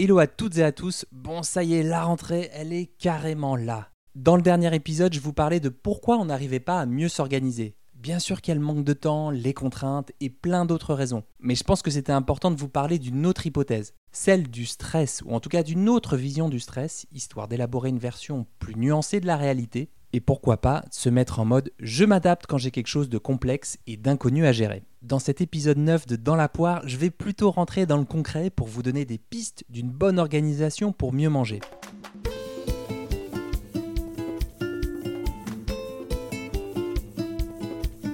Hello 0.00 0.20
à 0.20 0.28
toutes 0.28 0.58
et 0.58 0.62
à 0.62 0.70
tous, 0.70 1.06
bon 1.10 1.42
ça 1.42 1.64
y 1.64 1.74
est, 1.74 1.82
la 1.82 2.04
rentrée, 2.04 2.50
elle 2.52 2.72
est 2.72 2.86
carrément 2.86 3.56
là. 3.56 3.88
Dans 4.14 4.36
le 4.36 4.42
dernier 4.42 4.72
épisode, 4.72 5.12
je 5.12 5.18
vous 5.18 5.32
parlais 5.32 5.58
de 5.58 5.70
pourquoi 5.70 6.18
on 6.18 6.26
n'arrivait 6.26 6.60
pas 6.60 6.78
à 6.78 6.86
mieux 6.86 7.08
s'organiser. 7.08 7.74
Bien 7.94 8.20
sûr 8.20 8.40
qu'il 8.40 8.52
y 8.52 8.56
a 8.56 8.60
le 8.60 8.64
manque 8.64 8.84
de 8.84 8.92
temps, 8.92 9.30
les 9.30 9.54
contraintes 9.54 10.12
et 10.20 10.30
plein 10.30 10.66
d'autres 10.66 10.94
raisons. 10.94 11.24
Mais 11.40 11.56
je 11.56 11.64
pense 11.64 11.82
que 11.82 11.90
c'était 11.90 12.12
important 12.12 12.52
de 12.52 12.56
vous 12.56 12.68
parler 12.68 13.00
d'une 13.00 13.26
autre 13.26 13.44
hypothèse, 13.44 13.92
celle 14.12 14.48
du 14.48 14.66
stress, 14.66 15.24
ou 15.26 15.34
en 15.34 15.40
tout 15.40 15.48
cas 15.48 15.64
d'une 15.64 15.88
autre 15.88 16.16
vision 16.16 16.48
du 16.48 16.60
stress, 16.60 17.06
histoire 17.10 17.48
d'élaborer 17.48 17.88
une 17.88 17.98
version 17.98 18.46
plus 18.60 18.76
nuancée 18.76 19.18
de 19.18 19.26
la 19.26 19.36
réalité, 19.36 19.90
et 20.12 20.20
pourquoi 20.20 20.58
pas 20.58 20.84
se 20.90 21.08
mettre 21.08 21.40
en 21.40 21.44
mode 21.44 21.72
je 21.80 22.04
m'adapte 22.04 22.46
quand 22.46 22.58
j'ai 22.58 22.70
quelque 22.70 22.86
chose 22.86 23.08
de 23.08 23.18
complexe 23.18 23.78
et 23.86 23.96
d'inconnu 23.96 24.46
à 24.46 24.52
gérer. 24.52 24.82
Dans 25.02 25.18
cet 25.18 25.40
épisode 25.40 25.78
9 25.78 26.06
de 26.06 26.16
Dans 26.16 26.36
la 26.36 26.48
poire, 26.48 26.82
je 26.86 26.96
vais 26.96 27.10
plutôt 27.10 27.50
rentrer 27.50 27.86
dans 27.86 27.98
le 27.98 28.04
concret 28.04 28.50
pour 28.50 28.66
vous 28.66 28.82
donner 28.82 29.04
des 29.04 29.18
pistes 29.18 29.64
d'une 29.68 29.90
bonne 29.90 30.18
organisation 30.18 30.92
pour 30.92 31.12
mieux 31.12 31.28
manger. 31.28 31.60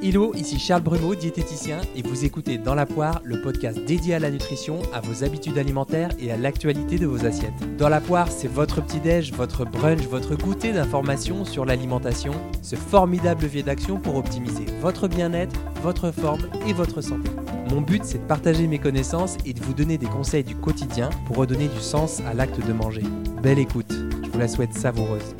Hello, 0.06 0.34
ici 0.34 0.58
Charles 0.58 0.82
Brumeau, 0.82 1.14
diététicien, 1.14 1.80
et 1.96 2.02
vous 2.02 2.26
écoutez 2.26 2.58
Dans 2.58 2.74
la 2.74 2.84
poire, 2.84 3.22
le 3.24 3.40
podcast 3.40 3.82
dédié 3.86 4.12
à 4.12 4.18
la 4.18 4.30
nutrition, 4.30 4.82
à 4.92 5.00
vos 5.00 5.24
habitudes 5.24 5.56
alimentaires 5.56 6.10
et 6.18 6.30
à 6.30 6.36
l'actualité 6.36 6.98
de 6.98 7.06
vos 7.06 7.24
assiettes. 7.24 7.54
Dans 7.78 7.88
la 7.88 8.02
poire, 8.02 8.30
c'est 8.30 8.46
votre 8.46 8.82
petit-déj, 8.82 9.32
votre 9.32 9.64
brunch, 9.64 10.02
votre 10.02 10.36
goûter 10.36 10.72
d'informations 10.72 11.46
sur 11.46 11.64
l'alimentation, 11.64 12.34
ce 12.60 12.76
formidable 12.76 13.44
levier 13.44 13.62
d'action 13.62 13.98
pour 13.98 14.16
optimiser 14.16 14.66
votre 14.82 15.08
bien-être, 15.08 15.58
votre 15.82 16.10
forme 16.10 16.50
et 16.68 16.74
votre 16.74 17.00
santé. 17.00 17.30
Mon 17.70 17.80
but, 17.80 18.04
c'est 18.04 18.18
de 18.18 18.28
partager 18.28 18.66
mes 18.66 18.78
connaissances 18.78 19.38
et 19.46 19.54
de 19.54 19.62
vous 19.62 19.72
donner 19.72 19.96
des 19.96 20.04
conseils 20.04 20.44
du 20.44 20.54
quotidien 20.54 21.08
pour 21.26 21.36
redonner 21.36 21.68
du 21.68 21.80
sens 21.80 22.20
à 22.26 22.34
l'acte 22.34 22.60
de 22.60 22.72
manger. 22.74 23.04
Belle 23.42 23.58
écoute, 23.58 23.90
je 24.22 24.28
vous 24.28 24.38
la 24.38 24.48
souhaite 24.48 24.74
savoureuse. 24.74 25.34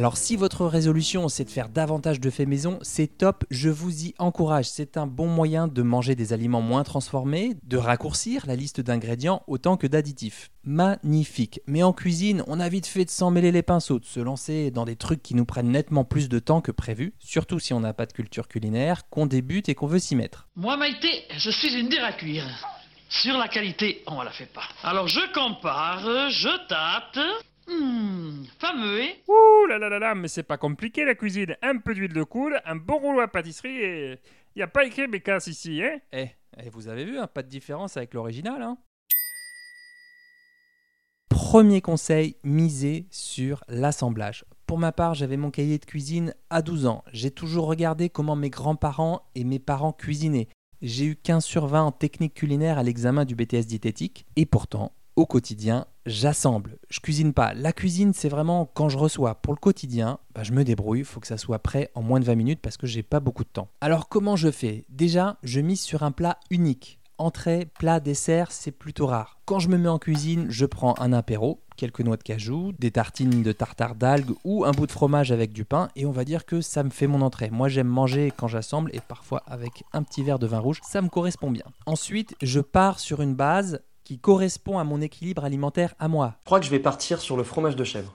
Alors 0.00 0.16
si 0.16 0.34
votre 0.34 0.64
résolution 0.64 1.28
c'est 1.28 1.44
de 1.44 1.50
faire 1.50 1.68
davantage 1.68 2.20
de 2.20 2.30
faits 2.30 2.48
maison, 2.48 2.78
c'est 2.80 3.18
top, 3.18 3.44
je 3.50 3.68
vous 3.68 4.06
y 4.06 4.14
encourage. 4.16 4.64
C'est 4.64 4.96
un 4.96 5.06
bon 5.06 5.26
moyen 5.26 5.68
de 5.68 5.82
manger 5.82 6.14
des 6.14 6.32
aliments 6.32 6.62
moins 6.62 6.84
transformés, 6.84 7.50
de 7.64 7.76
raccourcir 7.76 8.46
la 8.46 8.56
liste 8.56 8.80
d'ingrédients 8.80 9.42
autant 9.46 9.76
que 9.76 9.86
d'additifs. 9.86 10.50
Magnifique. 10.64 11.60
Mais 11.66 11.82
en 11.82 11.92
cuisine, 11.92 12.42
on 12.46 12.60
a 12.60 12.70
vite 12.70 12.86
fait 12.86 13.04
de 13.04 13.10
s'en 13.10 13.30
mêler 13.30 13.52
les 13.52 13.60
pinceaux, 13.60 13.98
de 13.98 14.06
se 14.06 14.20
lancer 14.20 14.70
dans 14.70 14.86
des 14.86 14.96
trucs 14.96 15.22
qui 15.22 15.34
nous 15.34 15.44
prennent 15.44 15.70
nettement 15.70 16.06
plus 16.06 16.30
de 16.30 16.38
temps 16.38 16.62
que 16.62 16.72
prévu, 16.72 17.12
surtout 17.18 17.58
si 17.58 17.74
on 17.74 17.80
n'a 17.80 17.92
pas 17.92 18.06
de 18.06 18.14
culture 18.14 18.48
culinaire, 18.48 19.06
qu'on 19.10 19.26
débute 19.26 19.68
et 19.68 19.74
qu'on 19.74 19.86
veut 19.86 19.98
s'y 19.98 20.16
mettre. 20.16 20.48
Moi, 20.56 20.78
Maïté, 20.78 21.24
je 21.36 21.50
suis 21.50 21.78
une 21.78 21.90
dure 21.90 22.04
à 22.04 22.14
cuire. 22.14 22.46
Sur 23.10 23.36
la 23.36 23.48
qualité, 23.48 24.02
on 24.06 24.20
ne 24.20 24.24
la 24.24 24.30
fait 24.30 24.46
pas. 24.46 24.62
Alors 24.82 25.08
je 25.08 25.20
compare, 25.34 26.30
je 26.30 26.68
tâte. 26.68 27.18
Hum, 27.70 28.44
fameux, 28.58 29.02
hein 29.02 29.12
Ouh 29.28 29.66
là 29.66 29.78
là 29.78 29.88
là 29.88 29.98
là, 29.98 30.14
mais 30.14 30.28
c'est 30.28 30.42
pas 30.42 30.58
compliqué 30.58 31.04
la 31.04 31.14
cuisine. 31.14 31.56
Un 31.62 31.78
peu 31.78 31.94
d'huile 31.94 32.12
de 32.12 32.22
coule, 32.24 32.60
un 32.64 32.76
bon 32.76 32.98
rouleau 32.98 33.20
à 33.20 33.28
pâtisserie 33.28 33.78
et. 33.82 34.18
Y 34.56 34.62
a 34.62 34.66
pas 34.66 34.84
écrit 34.84 35.06
bécasse 35.06 35.46
ici, 35.46 35.80
hein 35.84 36.00
Eh, 36.12 36.30
eh, 36.56 36.70
vous 36.70 36.88
avez 36.88 37.04
vu, 37.04 37.18
hein, 37.18 37.28
pas 37.28 37.44
de 37.44 37.48
différence 37.48 37.96
avec 37.96 38.14
l'original, 38.14 38.62
hein 38.62 38.78
Premier 41.28 41.80
conseil, 41.80 42.36
misez 42.42 43.06
sur 43.10 43.62
l'assemblage. 43.68 44.44
Pour 44.66 44.78
ma 44.78 44.90
part, 44.90 45.14
j'avais 45.14 45.36
mon 45.36 45.50
cahier 45.50 45.78
de 45.78 45.84
cuisine 45.84 46.34
à 46.48 46.62
12 46.62 46.86
ans. 46.86 47.04
J'ai 47.12 47.30
toujours 47.30 47.66
regardé 47.66 48.08
comment 48.10 48.36
mes 48.36 48.50
grands-parents 48.50 49.22
et 49.34 49.44
mes 49.44 49.58
parents 49.60 49.92
cuisinaient. 49.92 50.48
J'ai 50.82 51.04
eu 51.04 51.16
15 51.16 51.44
sur 51.44 51.66
20 51.66 51.82
en 51.82 51.92
technique 51.92 52.34
culinaire 52.34 52.78
à 52.78 52.82
l'examen 52.82 53.24
du 53.24 53.34
BTS 53.34 53.66
diététique. 53.66 54.26
Et 54.36 54.46
pourtant, 54.46 54.92
au 55.16 55.26
quotidien, 55.26 55.86
j'assemble. 56.06 56.78
Je 56.88 57.00
cuisine 57.00 57.32
pas. 57.32 57.54
La 57.54 57.72
cuisine, 57.72 58.12
c'est 58.14 58.28
vraiment 58.28 58.70
quand 58.72 58.88
je 58.88 58.98
reçois. 58.98 59.34
Pour 59.36 59.52
le 59.52 59.58
quotidien, 59.58 60.18
bah, 60.34 60.42
je 60.42 60.52
me 60.52 60.64
débrouille. 60.64 61.00
Il 61.00 61.04
faut 61.04 61.20
que 61.20 61.26
ça 61.26 61.38
soit 61.38 61.58
prêt 61.58 61.90
en 61.94 62.02
moins 62.02 62.20
de 62.20 62.24
20 62.24 62.34
minutes 62.34 62.60
parce 62.60 62.76
que 62.76 62.86
j'ai 62.86 63.02
pas 63.02 63.20
beaucoup 63.20 63.44
de 63.44 63.48
temps. 63.48 63.68
Alors, 63.80 64.08
comment 64.08 64.36
je 64.36 64.50
fais? 64.50 64.84
Déjà, 64.88 65.38
je 65.42 65.60
mise 65.60 65.80
sur 65.80 66.02
un 66.02 66.12
plat 66.12 66.38
unique. 66.50 67.00
Entrée, 67.18 67.66
plat, 67.78 68.00
dessert, 68.00 68.50
c'est 68.50 68.70
plutôt 68.70 69.06
rare. 69.06 69.40
Quand 69.44 69.58
je 69.58 69.68
me 69.68 69.76
mets 69.76 69.90
en 69.90 69.98
cuisine, 69.98 70.46
je 70.48 70.64
prends 70.64 70.98
un 70.98 71.12
apéro, 71.12 71.60
quelques 71.76 72.00
noix 72.00 72.16
de 72.16 72.22
cajou, 72.22 72.72
des 72.78 72.90
tartines 72.90 73.42
de 73.42 73.52
tartare 73.52 73.94
d'algues 73.94 74.32
ou 74.44 74.64
un 74.64 74.70
bout 74.70 74.86
de 74.86 74.92
fromage 74.92 75.32
avec 75.32 75.52
du 75.52 75.66
pain 75.66 75.88
et 75.96 76.06
on 76.06 76.12
va 76.12 76.24
dire 76.24 76.46
que 76.46 76.62
ça 76.62 76.82
me 76.82 76.88
fait 76.90 77.06
mon 77.06 77.20
entrée. 77.20 77.50
Moi 77.50 77.68
j'aime 77.68 77.88
manger 77.88 78.32
quand 78.34 78.48
j'assemble 78.48 78.90
et 78.94 79.00
parfois 79.00 79.42
avec 79.46 79.84
un 79.92 80.02
petit 80.02 80.22
verre 80.22 80.38
de 80.38 80.46
vin 80.46 80.58
rouge, 80.58 80.80
ça 80.82 81.02
me 81.02 81.08
correspond 81.08 81.50
bien. 81.50 81.64
Ensuite, 81.84 82.34
je 82.42 82.60
pars 82.60 83.00
sur 83.00 83.20
une 83.20 83.34
base 83.34 83.80
qui 84.10 84.18
correspond 84.18 84.80
à 84.80 84.82
mon 84.82 85.00
équilibre 85.00 85.44
alimentaire 85.44 85.94
à 86.00 86.08
moi. 86.08 86.34
Je 86.40 86.46
crois 86.46 86.58
que 86.58 86.66
je 86.66 86.70
vais 86.72 86.80
partir 86.80 87.20
sur 87.20 87.36
le 87.36 87.44
fromage 87.44 87.76
de 87.76 87.84
chèvre. 87.84 88.12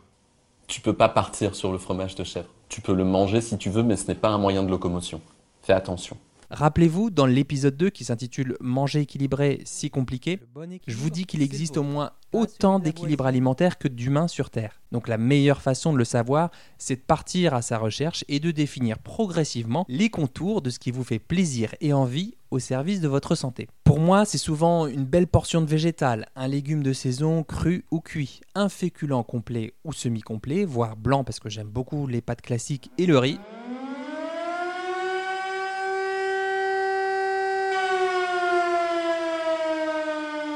Tu 0.68 0.82
peux 0.82 0.92
pas 0.92 1.08
partir 1.08 1.56
sur 1.56 1.72
le 1.72 1.78
fromage 1.78 2.16
de 2.16 2.26
chèvre. 2.26 2.50
Tu 2.68 2.82
peux 2.82 2.94
le 2.94 3.06
manger 3.06 3.40
si 3.40 3.58
tu 3.58 3.70
veux, 3.70 3.82
mais 3.82 3.96
ce 3.96 4.06
n'est 4.08 4.16
pas 4.16 4.28
un 4.28 4.38
moyen 4.38 4.62
de 4.64 4.70
locomotion. 4.70 5.22
Fais 5.62 5.72
attention. 5.72 6.18
Rappelez-vous, 6.50 7.10
dans 7.10 7.26
l'épisode 7.26 7.76
2 7.78 7.90
qui 7.90 8.06
s'intitule 8.06 8.56
Manger 8.60 9.02
équilibré, 9.02 9.62
si 9.66 9.90
compliqué, 9.90 10.40
je 10.88 10.96
vous 10.96 11.10
dis 11.10 11.26
qu'il 11.26 11.42
existe 11.42 11.78
au 11.78 11.84
moins 11.84 12.12
autant 12.34 12.80
d'équilibre 12.80 13.26
alimentaire 13.26 13.78
que 13.78 13.88
d'humains 13.88 14.28
sur 14.28 14.50
Terre. 14.50 14.82
Donc 14.92 15.08
la 15.08 15.18
meilleure 15.18 15.62
façon 15.62 15.94
de 15.94 15.98
le 15.98 16.06
savoir, 16.06 16.52
c'est 16.78 16.98
de 16.98 17.02
partir 17.02 17.54
à 17.54 17.62
sa 17.62 17.78
recherche 17.78 18.24
et 18.28 18.40
de 18.40 18.52
définir 18.52 19.00
progressivement 19.00 19.86
les 19.88 20.10
contours 20.10 20.62
de 20.62 20.70
ce 20.70 20.80
qui 20.80 20.92
vous 20.92 21.04
fait 21.04 21.20
plaisir 21.20 21.74
et 21.82 21.94
envie 21.94 22.36
au 22.52 22.60
service 22.60 23.02
de 23.02 23.08
votre 23.08 23.36
santé. 23.36 23.68
Pour 23.84 24.00
moi, 24.00 24.26
c'est 24.26 24.38
souvent 24.38 24.88
une 24.88 25.06
belle 25.06 25.28
portion 25.28 25.62
de 25.62 25.68
végétal, 25.68 26.28
un 26.36 26.48
légume 26.48 26.84
de 26.84 26.94
saison 26.94 27.44
cru 27.44 27.86
ou 27.92 28.00
cuit, 28.00 28.42
un 28.54 28.70
féculent 28.70 29.24
complet 29.24 29.74
ou 29.84 29.94
semi-complet, 29.94 30.66
voire 30.66 30.96
blanc 30.96 31.24
parce 31.24 31.40
que 31.40 31.50
j'aime 31.50 31.70
beaucoup 31.70 32.08
les 32.08 32.22
pâtes 32.22 32.42
classiques 32.42 32.92
et 32.98 33.06
le 33.06 33.18
riz. 33.18 33.40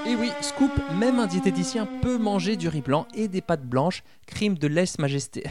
Et 0.06 0.16
oui, 0.16 0.30
scoop, 0.42 0.72
même 0.98 1.20
un 1.20 1.28
diététicien 1.28 1.88
peut 2.02 2.18
manger 2.18 2.56
du 2.56 2.68
riz 2.68 2.82
blanc 2.82 3.08
et 3.14 3.28
des 3.28 3.42
pâtes 3.42 3.66
blanches, 3.66 4.04
crime 4.28 4.58
de 4.58 4.68
lèche 4.68 4.98
majesté. 4.98 5.44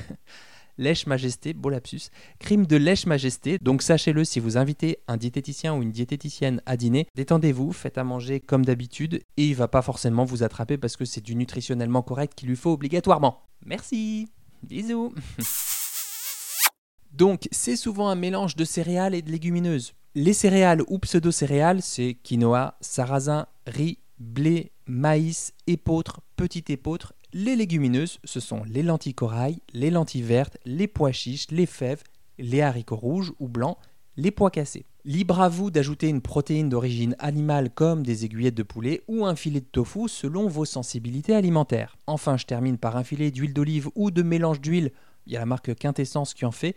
lèche 0.78 1.06
majesté, 1.06 1.53
beau 1.53 1.69
lapsus, 1.69 2.10
crime 2.38 2.66
de 2.66 2.76
lèche 2.76 3.06
majesté. 3.06 3.59
Donc 3.60 3.82
sachez-le, 3.82 4.25
si 4.25 4.41
vous 4.41 4.56
invitez 4.56 4.98
un 5.06 5.16
diététicien 5.16 5.75
ou 5.75 5.82
une 5.82 5.92
diététicienne 5.92 6.62
à 6.66 6.76
dîner, 6.76 7.06
détendez-vous, 7.14 7.72
faites 7.72 7.98
à 7.98 8.04
manger 8.04 8.41
comme 8.41 8.64
d'habitude 8.64 9.22
et 9.36 9.47
il 9.47 9.54
va 9.54 9.69
pas 9.69 9.82
forcément 9.82 10.25
vous 10.25 10.42
attraper 10.42 10.78
parce 10.78 10.97
que 10.97 11.04
c'est 11.04 11.20
du 11.20 11.36
nutritionnellement 11.36 12.03
correct 12.03 12.34
qu'il 12.34 12.48
lui 12.48 12.56
faut 12.56 12.72
obligatoirement. 12.72 13.42
Merci. 13.66 14.28
Bisous. 14.62 15.12
Donc, 17.12 17.48
c'est 17.50 17.76
souvent 17.76 18.09
un 18.09 18.15
mélange 18.15 18.56
de 18.56 18.65
céréales 18.65 19.15
et 19.15 19.22
de 19.22 19.30
légumineuses. 19.30 19.94
Les 20.15 20.32
céréales 20.32 20.82
ou 20.88 20.98
pseudo-céréales, 20.98 21.82
c'est 21.82 22.16
quinoa, 22.22 22.76
sarrasin, 22.80 23.47
riz, 23.66 23.98
blé, 24.18 24.72
maïs, 24.86 25.52
épeautre, 25.66 26.20
petit 26.36 26.64
épeautre. 26.68 27.14
Les 27.32 27.56
légumineuses, 27.56 28.18
ce 28.24 28.40
sont 28.40 28.62
les 28.64 28.82
lentilles 28.82 29.14
corail, 29.14 29.58
les 29.72 29.90
lentilles 29.90 30.22
vertes, 30.22 30.58
les 30.64 30.88
pois 30.88 31.12
chiches, 31.12 31.50
les 31.50 31.66
fèves, 31.66 32.03
les 32.38 32.62
haricots 32.62 32.97
rouges 32.97 33.32
ou 33.38 33.48
blancs, 33.48 33.76
les 34.16 34.30
pois 34.30 34.50
cassés. 34.50 34.86
Libre 35.04 35.41
à 35.41 35.48
vous 35.48 35.70
d'ajouter 35.70 36.09
une 36.09 36.20
protéine 36.20 36.68
d'origine 36.68 37.16
animale 37.18 37.70
comme 37.70 38.03
des 38.03 38.24
aiguillettes 38.24 38.56
de 38.56 38.62
poulet 38.62 39.03
ou 39.09 39.24
un 39.24 39.36
filet 39.36 39.60
de 39.60 39.66
tofu 39.66 40.09
selon 40.09 40.48
vos 40.48 40.64
sensibilités 40.64 41.34
alimentaires. 41.34 41.97
Enfin, 42.06 42.36
je 42.36 42.44
termine 42.44 42.78
par 42.78 42.97
un 42.97 43.04
filet 43.04 43.30
d'huile 43.30 43.54
d'olive 43.54 43.88
ou 43.94 44.10
de 44.10 44.22
mélange 44.22 44.60
d'huile, 44.60 44.92
il 45.26 45.34
y 45.34 45.36
a 45.36 45.41
la 45.41 45.47
marque 45.47 45.74
Quintessence 45.74 46.34
qui 46.34 46.44
en 46.44 46.50
fait, 46.50 46.74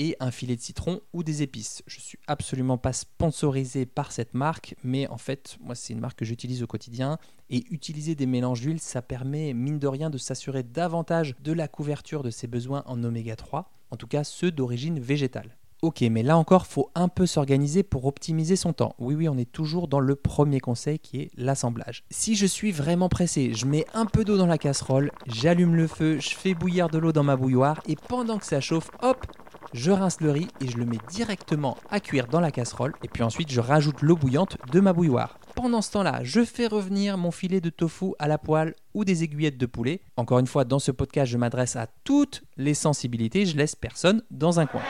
et 0.00 0.16
un 0.18 0.30
filet 0.30 0.56
de 0.56 0.62
citron 0.62 1.02
ou 1.12 1.22
des 1.22 1.42
épices. 1.42 1.82
Je 1.86 2.00
suis 2.00 2.18
absolument 2.26 2.78
pas 2.78 2.94
sponsorisé 2.94 3.84
par 3.84 4.12
cette 4.12 4.32
marque, 4.32 4.74
mais 4.82 5.06
en 5.08 5.18
fait, 5.18 5.58
moi, 5.60 5.74
c'est 5.74 5.92
une 5.92 6.00
marque 6.00 6.18
que 6.18 6.24
j'utilise 6.24 6.62
au 6.62 6.66
quotidien. 6.66 7.18
Et 7.50 7.64
utiliser 7.70 8.14
des 8.14 8.26
mélanges 8.26 8.62
d'huile, 8.62 8.80
ça 8.80 9.02
permet, 9.02 9.52
mine 9.52 9.78
de 9.78 9.86
rien, 9.86 10.08
de 10.08 10.18
s'assurer 10.18 10.62
davantage 10.62 11.34
de 11.42 11.52
la 11.52 11.68
couverture 11.68 12.22
de 12.22 12.30
ses 12.30 12.46
besoins 12.46 12.82
en 12.86 13.04
oméga 13.04 13.36
3, 13.36 13.70
en 13.90 13.96
tout 13.96 14.06
cas 14.06 14.24
ceux 14.24 14.50
d'origine 14.50 14.98
végétale. 14.98 15.56
Ok, 15.82 16.02
mais 16.02 16.22
là 16.22 16.36
encore, 16.36 16.66
faut 16.66 16.90
un 16.94 17.08
peu 17.08 17.24
s'organiser 17.24 17.82
pour 17.82 18.04
optimiser 18.04 18.54
son 18.54 18.74
temps. 18.74 18.94
Oui, 18.98 19.14
oui, 19.14 19.30
on 19.30 19.38
est 19.38 19.50
toujours 19.50 19.88
dans 19.88 20.00
le 20.00 20.14
premier 20.14 20.60
conseil 20.60 20.98
qui 20.98 21.20
est 21.22 21.30
l'assemblage. 21.38 22.04
Si 22.10 22.36
je 22.36 22.44
suis 22.44 22.70
vraiment 22.70 23.08
pressé, 23.08 23.54
je 23.54 23.64
mets 23.64 23.86
un 23.94 24.04
peu 24.04 24.24
d'eau 24.24 24.36
dans 24.36 24.46
la 24.46 24.58
casserole, 24.58 25.10
j'allume 25.26 25.74
le 25.74 25.86
feu, 25.86 26.18
je 26.20 26.34
fais 26.34 26.52
bouillir 26.52 26.90
de 26.90 26.98
l'eau 26.98 27.12
dans 27.12 27.22
ma 27.22 27.36
bouilloire 27.36 27.80
et 27.88 27.96
pendant 27.96 28.36
que 28.36 28.44
ça 28.44 28.60
chauffe, 28.60 28.90
hop, 29.00 29.26
je 29.72 29.90
rince 29.90 30.20
le 30.20 30.30
riz 30.30 30.48
et 30.60 30.68
je 30.68 30.76
le 30.76 30.84
mets 30.84 30.98
directement 31.10 31.76
à 31.90 32.00
cuire 32.00 32.26
dans 32.26 32.40
la 32.40 32.50
casserole. 32.50 32.92
Et 33.02 33.08
puis 33.08 33.22
ensuite, 33.22 33.50
je 33.50 33.60
rajoute 33.60 34.02
l'eau 34.02 34.16
bouillante 34.16 34.56
de 34.72 34.80
ma 34.80 34.92
bouilloire. 34.92 35.38
Pendant 35.54 35.82
ce 35.82 35.92
temps-là, 35.92 36.20
je 36.22 36.44
fais 36.44 36.66
revenir 36.66 37.18
mon 37.18 37.30
filet 37.30 37.60
de 37.60 37.70
tofu 37.70 38.12
à 38.18 38.28
la 38.28 38.38
poêle 38.38 38.74
ou 38.94 39.04
des 39.04 39.22
aiguillettes 39.24 39.58
de 39.58 39.66
poulet. 39.66 40.00
Encore 40.16 40.38
une 40.38 40.46
fois, 40.46 40.64
dans 40.64 40.78
ce 40.78 40.90
podcast, 40.90 41.30
je 41.30 41.38
m'adresse 41.38 41.76
à 41.76 41.86
toutes 42.04 42.42
les 42.56 42.74
sensibilités. 42.74 43.46
Je 43.46 43.56
laisse 43.56 43.76
personne 43.76 44.22
dans 44.30 44.60
un 44.60 44.66
coin. 44.66 44.82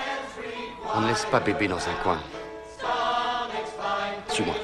On 0.94 1.00
ne 1.02 1.08
laisse 1.08 1.26
pas 1.30 1.40
bébé 1.40 1.68
dans 1.68 1.76
un 1.76 2.02
coin. 2.02 2.18
Suis-moi. 4.28 4.54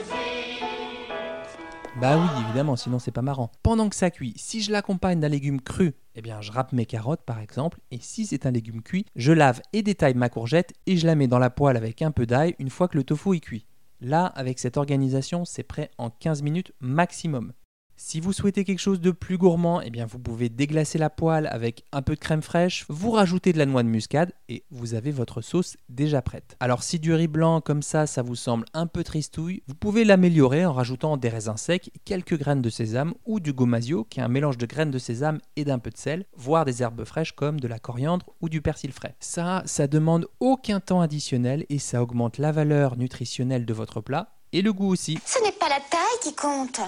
Bah 2.00 2.18
oui, 2.18 2.42
évidemment, 2.44 2.76
sinon 2.76 2.98
c'est 2.98 3.10
pas 3.10 3.22
marrant. 3.22 3.50
Pendant 3.62 3.88
que 3.88 3.96
ça 3.96 4.10
cuit, 4.10 4.34
si 4.36 4.60
je 4.60 4.70
l'accompagne 4.70 5.18
d'un 5.18 5.28
légume 5.28 5.62
cru, 5.62 5.94
eh 6.16 6.22
bien 6.22 6.40
je 6.40 6.50
râpe 6.50 6.72
mes 6.72 6.86
carottes 6.86 7.24
par 7.24 7.40
exemple, 7.40 7.78
et 7.90 7.98
si 8.00 8.26
c'est 8.26 8.46
un 8.46 8.50
légume 8.50 8.82
cuit, 8.82 9.06
je 9.14 9.32
lave 9.32 9.62
et 9.72 9.82
détaille 9.82 10.14
ma 10.14 10.28
courgette 10.28 10.72
et 10.86 10.96
je 10.96 11.06
la 11.06 11.14
mets 11.14 11.28
dans 11.28 11.38
la 11.38 11.50
poêle 11.50 11.76
avec 11.76 12.02
un 12.02 12.10
peu 12.10 12.26
d'ail 12.26 12.56
une 12.58 12.70
fois 12.70 12.88
que 12.88 12.96
le 12.96 13.04
tofu 13.04 13.36
est 13.36 13.40
cuit. 13.40 13.66
Là, 14.00 14.26
avec 14.26 14.58
cette 14.58 14.76
organisation, 14.76 15.44
c'est 15.44 15.62
prêt 15.62 15.90
en 15.98 16.10
15 16.10 16.42
minutes 16.42 16.72
maximum. 16.80 17.52
Si 17.98 18.20
vous 18.20 18.34
souhaitez 18.34 18.64
quelque 18.64 18.78
chose 18.78 19.00
de 19.00 19.10
plus 19.10 19.38
gourmand, 19.38 19.80
eh 19.80 19.88
bien 19.88 20.04
vous 20.04 20.18
pouvez 20.18 20.50
déglacer 20.50 20.98
la 20.98 21.08
poêle 21.08 21.48
avec 21.50 21.84
un 21.92 22.02
peu 22.02 22.14
de 22.14 22.20
crème 22.20 22.42
fraîche, 22.42 22.84
vous 22.90 23.10
rajoutez 23.10 23.54
de 23.54 23.58
la 23.58 23.64
noix 23.64 23.82
de 23.82 23.88
muscade 23.88 24.32
et 24.50 24.64
vous 24.70 24.92
avez 24.92 25.10
votre 25.10 25.40
sauce 25.40 25.78
déjà 25.88 26.20
prête. 26.20 26.56
Alors 26.60 26.82
si 26.82 26.98
du 26.98 27.14
riz 27.14 27.26
blanc 27.26 27.62
comme 27.62 27.80
ça, 27.80 28.06
ça 28.06 28.20
vous 28.20 28.34
semble 28.34 28.66
un 28.74 28.86
peu 28.86 29.02
tristouille, 29.02 29.62
vous 29.66 29.74
pouvez 29.74 30.04
l'améliorer 30.04 30.66
en 30.66 30.74
rajoutant 30.74 31.16
des 31.16 31.30
raisins 31.30 31.56
secs, 31.56 31.90
quelques 32.04 32.38
graines 32.38 32.60
de 32.60 32.68
sésame 32.68 33.14
ou 33.24 33.40
du 33.40 33.54
gomasio 33.54 34.04
qui 34.04 34.20
est 34.20 34.22
un 34.22 34.28
mélange 34.28 34.58
de 34.58 34.66
graines 34.66 34.90
de 34.90 34.98
sésame 34.98 35.40
et 35.56 35.64
d'un 35.64 35.78
peu 35.78 35.90
de 35.90 35.96
sel, 35.96 36.26
voire 36.36 36.66
des 36.66 36.82
herbes 36.82 37.04
fraîches 37.04 37.32
comme 37.32 37.60
de 37.60 37.68
la 37.68 37.78
coriandre 37.78 38.26
ou 38.42 38.50
du 38.50 38.60
persil 38.60 38.92
frais. 38.92 39.16
Ça, 39.20 39.62
ça 39.64 39.86
demande 39.86 40.28
aucun 40.38 40.80
temps 40.80 41.00
additionnel 41.00 41.64
et 41.70 41.78
ça 41.78 42.02
augmente 42.02 42.36
la 42.36 42.52
valeur 42.52 42.98
nutritionnelle 42.98 43.64
de 43.64 43.72
votre 43.72 44.02
plat 44.02 44.36
et 44.52 44.60
le 44.60 44.74
goût 44.74 44.88
aussi. 44.88 45.18
Ce 45.24 45.42
n'est 45.42 45.52
pas 45.52 45.68
la 45.70 45.80
taille 45.80 46.20
qui 46.22 46.34
compte, 46.34 46.80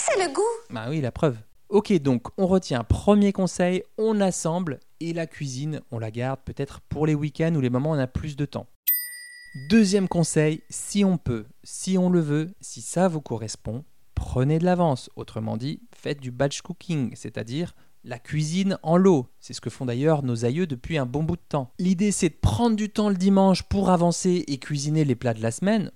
c'est 0.00 0.26
le 0.26 0.32
goût. 0.32 0.42
Bah 0.70 0.86
oui, 0.88 1.00
la 1.00 1.12
preuve. 1.12 1.36
Ok, 1.68 1.92
donc 2.00 2.28
on 2.36 2.46
retient 2.46 2.84
premier 2.84 3.32
conseil, 3.32 3.84
on 3.98 4.20
assemble 4.20 4.80
et 4.98 5.12
la 5.12 5.26
cuisine, 5.26 5.80
on 5.90 5.98
la 5.98 6.10
garde 6.10 6.40
peut-être 6.44 6.80
pour 6.80 7.06
les 7.06 7.14
week-ends 7.14 7.54
ou 7.54 7.60
les 7.60 7.70
moments 7.70 7.90
où 7.90 7.94
on 7.94 7.98
a 7.98 8.06
plus 8.06 8.36
de 8.36 8.44
temps. 8.44 8.66
Deuxième 9.68 10.08
conseil, 10.08 10.62
si 10.70 11.04
on 11.04 11.18
peut, 11.18 11.44
si 11.62 11.98
on 11.98 12.08
le 12.08 12.20
veut, 12.20 12.50
si 12.60 12.80
ça 12.80 13.08
vous 13.08 13.20
correspond, 13.20 13.84
prenez 14.14 14.58
de 14.58 14.64
l'avance. 14.64 15.10
Autrement 15.16 15.56
dit, 15.56 15.80
faites 15.94 16.20
du 16.20 16.30
batch 16.30 16.62
cooking, 16.62 17.12
c'est-à-dire 17.14 17.74
la 18.02 18.18
cuisine 18.18 18.78
en 18.82 18.96
lot. 18.96 19.26
C'est 19.40 19.52
ce 19.52 19.60
que 19.60 19.70
font 19.70 19.86
d'ailleurs 19.86 20.22
nos 20.22 20.44
aïeux 20.44 20.66
depuis 20.66 20.98
un 20.98 21.06
bon 21.06 21.22
bout 21.22 21.36
de 21.36 21.42
temps. 21.48 21.72
L'idée 21.78 22.12
c'est 22.12 22.30
de 22.30 22.38
prendre 22.40 22.76
du 22.76 22.88
temps 22.90 23.10
le 23.10 23.16
dimanche 23.16 23.62
pour 23.64 23.90
avancer 23.90 24.44
et 24.48 24.58
cuisiner 24.58 25.04
les 25.04 25.16
plats 25.16 25.34
de 25.34 25.42
la 25.42 25.50
semaine. 25.50 25.90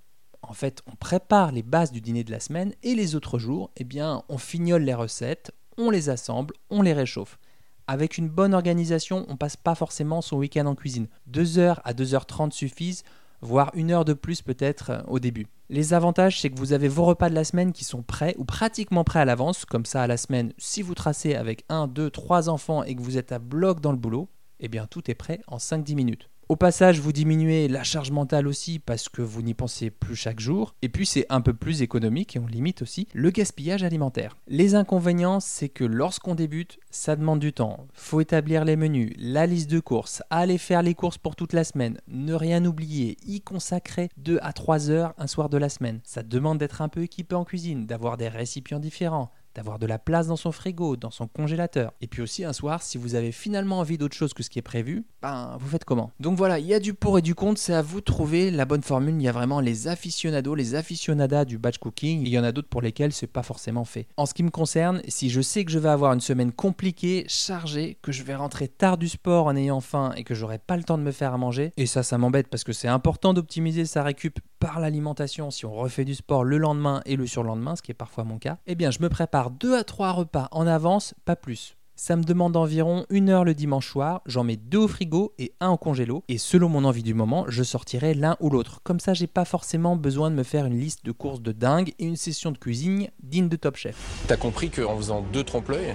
En 0.48 0.52
fait, 0.52 0.82
on 0.86 0.96
prépare 0.96 1.52
les 1.52 1.62
bases 1.62 1.92
du 1.92 2.00
dîner 2.00 2.24
de 2.24 2.30
la 2.30 2.40
semaine 2.40 2.74
et 2.82 2.94
les 2.94 3.14
autres 3.14 3.38
jours, 3.38 3.70
eh 3.76 3.84
bien, 3.84 4.22
on 4.28 4.38
fignole 4.38 4.82
les 4.82 4.94
recettes, 4.94 5.52
on 5.78 5.90
les 5.90 6.08
assemble, 6.10 6.54
on 6.70 6.82
les 6.82 6.92
réchauffe. 6.92 7.38
Avec 7.86 8.16
une 8.18 8.28
bonne 8.28 8.54
organisation, 8.54 9.26
on 9.28 9.36
passe 9.36 9.56
pas 9.56 9.74
forcément 9.74 10.22
son 10.22 10.36
week-end 10.36 10.66
en 10.66 10.74
cuisine. 10.74 11.08
2h 11.30 11.78
à 11.84 11.92
2h30 11.92 12.52
suffisent, 12.52 13.04
voire 13.40 13.70
une 13.74 13.90
heure 13.90 14.04
de 14.04 14.14
plus 14.14 14.42
peut-être 14.42 14.90
euh, 14.90 15.02
au 15.06 15.18
début. 15.18 15.46
Les 15.68 15.92
avantages, 15.92 16.40
c'est 16.40 16.50
que 16.50 16.58
vous 16.58 16.72
avez 16.72 16.88
vos 16.88 17.04
repas 17.04 17.28
de 17.28 17.34
la 17.34 17.44
semaine 17.44 17.72
qui 17.72 17.84
sont 17.84 18.02
prêts 18.02 18.34
ou 18.38 18.44
pratiquement 18.44 19.04
prêts 19.04 19.20
à 19.20 19.24
l'avance, 19.24 19.64
comme 19.64 19.86
ça 19.86 20.02
à 20.02 20.06
la 20.06 20.16
semaine, 20.16 20.52
si 20.58 20.82
vous 20.82 20.94
tracez 20.94 21.34
avec 21.34 21.64
1, 21.68 21.88
2, 21.88 22.10
3 22.10 22.48
enfants 22.48 22.84
et 22.84 22.94
que 22.94 23.02
vous 23.02 23.18
êtes 23.18 23.32
à 23.32 23.38
bloc 23.38 23.80
dans 23.80 23.92
le 23.92 23.98
boulot, 23.98 24.28
eh 24.60 24.68
bien 24.68 24.86
tout 24.86 25.10
est 25.10 25.14
prêt 25.14 25.40
en 25.46 25.56
5-10 25.56 25.94
minutes. 25.94 26.30
Au 26.54 26.56
passage, 26.56 27.00
vous 27.00 27.10
diminuez 27.10 27.66
la 27.66 27.82
charge 27.82 28.12
mentale 28.12 28.46
aussi 28.46 28.78
parce 28.78 29.08
que 29.08 29.22
vous 29.22 29.42
n'y 29.42 29.54
pensez 29.54 29.90
plus 29.90 30.14
chaque 30.14 30.38
jour. 30.38 30.76
Et 30.82 30.88
puis 30.88 31.04
c'est 31.04 31.26
un 31.28 31.40
peu 31.40 31.52
plus 31.52 31.82
économique 31.82 32.36
et 32.36 32.38
on 32.38 32.46
limite 32.46 32.80
aussi 32.80 33.08
le 33.12 33.30
gaspillage 33.30 33.82
alimentaire. 33.82 34.36
Les 34.46 34.76
inconvénients, 34.76 35.40
c'est 35.40 35.68
que 35.68 35.82
lorsqu'on 35.82 36.36
débute, 36.36 36.78
ça 36.92 37.16
demande 37.16 37.40
du 37.40 37.52
temps. 37.52 37.88
Faut 37.92 38.20
établir 38.20 38.64
les 38.64 38.76
menus, 38.76 39.12
la 39.18 39.46
liste 39.46 39.68
de 39.68 39.80
courses, 39.80 40.22
aller 40.30 40.56
faire 40.56 40.82
les 40.82 40.94
courses 40.94 41.18
pour 41.18 41.34
toute 41.34 41.54
la 41.54 41.64
semaine, 41.64 41.98
ne 42.06 42.34
rien 42.34 42.64
oublier, 42.64 43.16
y 43.26 43.40
consacrer 43.40 44.08
2 44.18 44.38
à 44.40 44.52
3 44.52 44.90
heures 44.90 45.12
un 45.18 45.26
soir 45.26 45.48
de 45.48 45.58
la 45.58 45.68
semaine. 45.68 45.98
Ça 46.04 46.22
demande 46.22 46.58
d'être 46.58 46.82
un 46.82 46.88
peu 46.88 47.02
équipé 47.02 47.34
en 47.34 47.44
cuisine, 47.44 47.86
d'avoir 47.86 48.16
des 48.16 48.28
récipients 48.28 48.78
différents, 48.78 49.32
d'avoir 49.54 49.78
de 49.78 49.86
la 49.86 49.98
place 49.98 50.26
dans 50.26 50.36
son 50.36 50.52
frigo, 50.52 50.96
dans 50.96 51.10
son 51.10 51.26
congélateur. 51.26 51.92
Et 52.00 52.06
puis 52.06 52.22
aussi 52.22 52.44
un 52.44 52.52
soir, 52.52 52.82
si 52.82 52.98
vous 52.98 53.14
avez 53.14 53.32
finalement 53.32 53.78
envie 53.78 53.98
d'autre 53.98 54.16
chose 54.16 54.34
que 54.34 54.42
ce 54.42 54.50
qui 54.50 54.58
est 54.58 54.62
prévu, 54.62 55.04
ben 55.22 55.56
vous 55.60 55.68
faites 55.68 55.84
comment? 55.84 56.10
Donc 56.20 56.36
voilà, 56.36 56.58
il 56.58 56.66
y 56.66 56.74
a 56.74 56.80
du 56.80 56.94
pour 56.94 57.18
et 57.18 57.22
du 57.22 57.34
contre, 57.34 57.60
c'est 57.60 57.74
à 57.74 57.82
vous 57.82 58.00
de 58.00 58.04
trouver 58.04 58.50
la 58.50 58.64
bonne 58.64 58.82
formule. 58.82 59.14
Il 59.14 59.22
y 59.22 59.28
a 59.28 59.32
vraiment 59.32 59.60
les 59.60 59.88
aficionados, 59.88 60.54
les 60.54 60.74
aficionadas 60.74 61.44
du 61.44 61.58
batch 61.58 61.78
cooking, 61.78 62.22
il 62.22 62.28
y 62.28 62.38
en 62.38 62.44
a 62.44 62.52
d'autres 62.52 62.68
pour 62.68 62.82
lesquels 62.82 63.12
c'est 63.12 63.26
pas 63.26 63.42
forcément 63.42 63.84
fait. 63.84 64.06
En 64.16 64.26
ce 64.26 64.34
qui 64.34 64.42
me 64.42 64.50
concerne, 64.50 65.02
si 65.08 65.30
je 65.30 65.40
sais 65.40 65.64
que 65.64 65.70
je 65.70 65.78
vais 65.78 65.88
avoir 65.88 66.12
une 66.12 66.20
semaine 66.20 66.52
compliquée, 66.52 67.24
chargée, 67.28 67.98
que 68.02 68.12
je 68.12 68.22
vais 68.22 68.34
rentrer 68.34 68.68
tard 68.68 68.98
du 68.98 69.08
sport 69.08 69.46
en 69.46 69.56
ayant 69.56 69.80
faim 69.80 70.12
et 70.16 70.24
que 70.24 70.34
j'aurai 70.34 70.58
pas 70.58 70.76
le 70.76 70.84
temps 70.84 70.98
de 70.98 71.02
me 71.02 71.12
faire 71.12 71.34
à 71.34 71.38
manger, 71.38 71.72
et 71.76 71.86
ça 71.86 72.02
ça 72.02 72.18
m'embête 72.18 72.48
parce 72.48 72.64
que 72.64 72.72
c'est 72.72 72.88
important 72.88 73.34
d'optimiser 73.34 73.84
sa 73.84 74.02
récup 74.02 74.40
par 74.58 74.80
l'alimentation 74.80 75.50
si 75.50 75.66
on 75.66 75.74
refait 75.74 76.04
du 76.04 76.14
sport 76.14 76.44
le 76.44 76.58
lendemain 76.58 77.02
et 77.04 77.16
le 77.16 77.26
surlendemain, 77.26 77.76
ce 77.76 77.82
qui 77.82 77.90
est 77.90 77.94
parfois 77.94 78.24
mon 78.24 78.38
cas, 78.38 78.58
eh 78.66 78.74
bien 78.74 78.90
je 78.90 79.00
me 79.00 79.08
prépare 79.08 79.43
2 79.50 79.76
à 79.76 79.84
3 79.84 80.12
repas 80.12 80.48
en 80.50 80.66
avance, 80.66 81.14
pas 81.24 81.36
plus. 81.36 81.76
Ça 81.96 82.16
me 82.16 82.24
demande 82.24 82.56
environ 82.56 83.06
une 83.08 83.28
heure 83.28 83.44
le 83.44 83.54
dimanche 83.54 83.88
soir, 83.88 84.20
j'en 84.26 84.42
mets 84.42 84.56
deux 84.56 84.78
au 84.78 84.88
frigo 84.88 85.32
et 85.38 85.52
un 85.60 85.70
au 85.70 85.76
congélo, 85.76 86.24
et 86.26 86.38
selon 86.38 86.68
mon 86.68 86.84
envie 86.84 87.04
du 87.04 87.14
moment, 87.14 87.44
je 87.46 87.62
sortirai 87.62 88.14
l'un 88.14 88.36
ou 88.40 88.50
l'autre. 88.50 88.80
Comme 88.82 88.98
ça, 88.98 89.14
j'ai 89.14 89.28
pas 89.28 89.44
forcément 89.44 89.94
besoin 89.94 90.28
de 90.30 90.34
me 90.34 90.42
faire 90.42 90.66
une 90.66 90.76
liste 90.76 91.04
de 91.04 91.12
courses 91.12 91.40
de 91.40 91.52
dingue 91.52 91.94
et 92.00 92.04
une 92.04 92.16
session 92.16 92.50
de 92.50 92.58
cuisine 92.58 93.08
digne 93.22 93.48
de 93.48 93.54
Top 93.54 93.76
Chef. 93.76 93.96
T'as 94.26 94.36
compris 94.36 94.70
qu'en 94.70 94.96
faisant 94.96 95.24
deux 95.32 95.44
trompe-l'œil, 95.44 95.94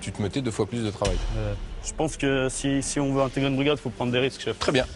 tu 0.00 0.12
te 0.12 0.22
mettais 0.22 0.40
deux 0.40 0.50
fois 0.50 0.64
plus 0.64 0.82
de 0.82 0.90
travail. 0.90 1.18
Je 1.84 1.92
pense 1.92 2.16
que 2.16 2.48
si, 2.48 2.82
si 2.82 2.98
on 2.98 3.12
veut 3.12 3.22
intégrer 3.22 3.50
une 3.50 3.56
brigade, 3.56 3.76
il 3.78 3.82
faut 3.82 3.90
prendre 3.90 4.12
des 4.12 4.20
risques, 4.20 4.40
chef. 4.40 4.58
Très 4.58 4.72
bien. 4.72 4.86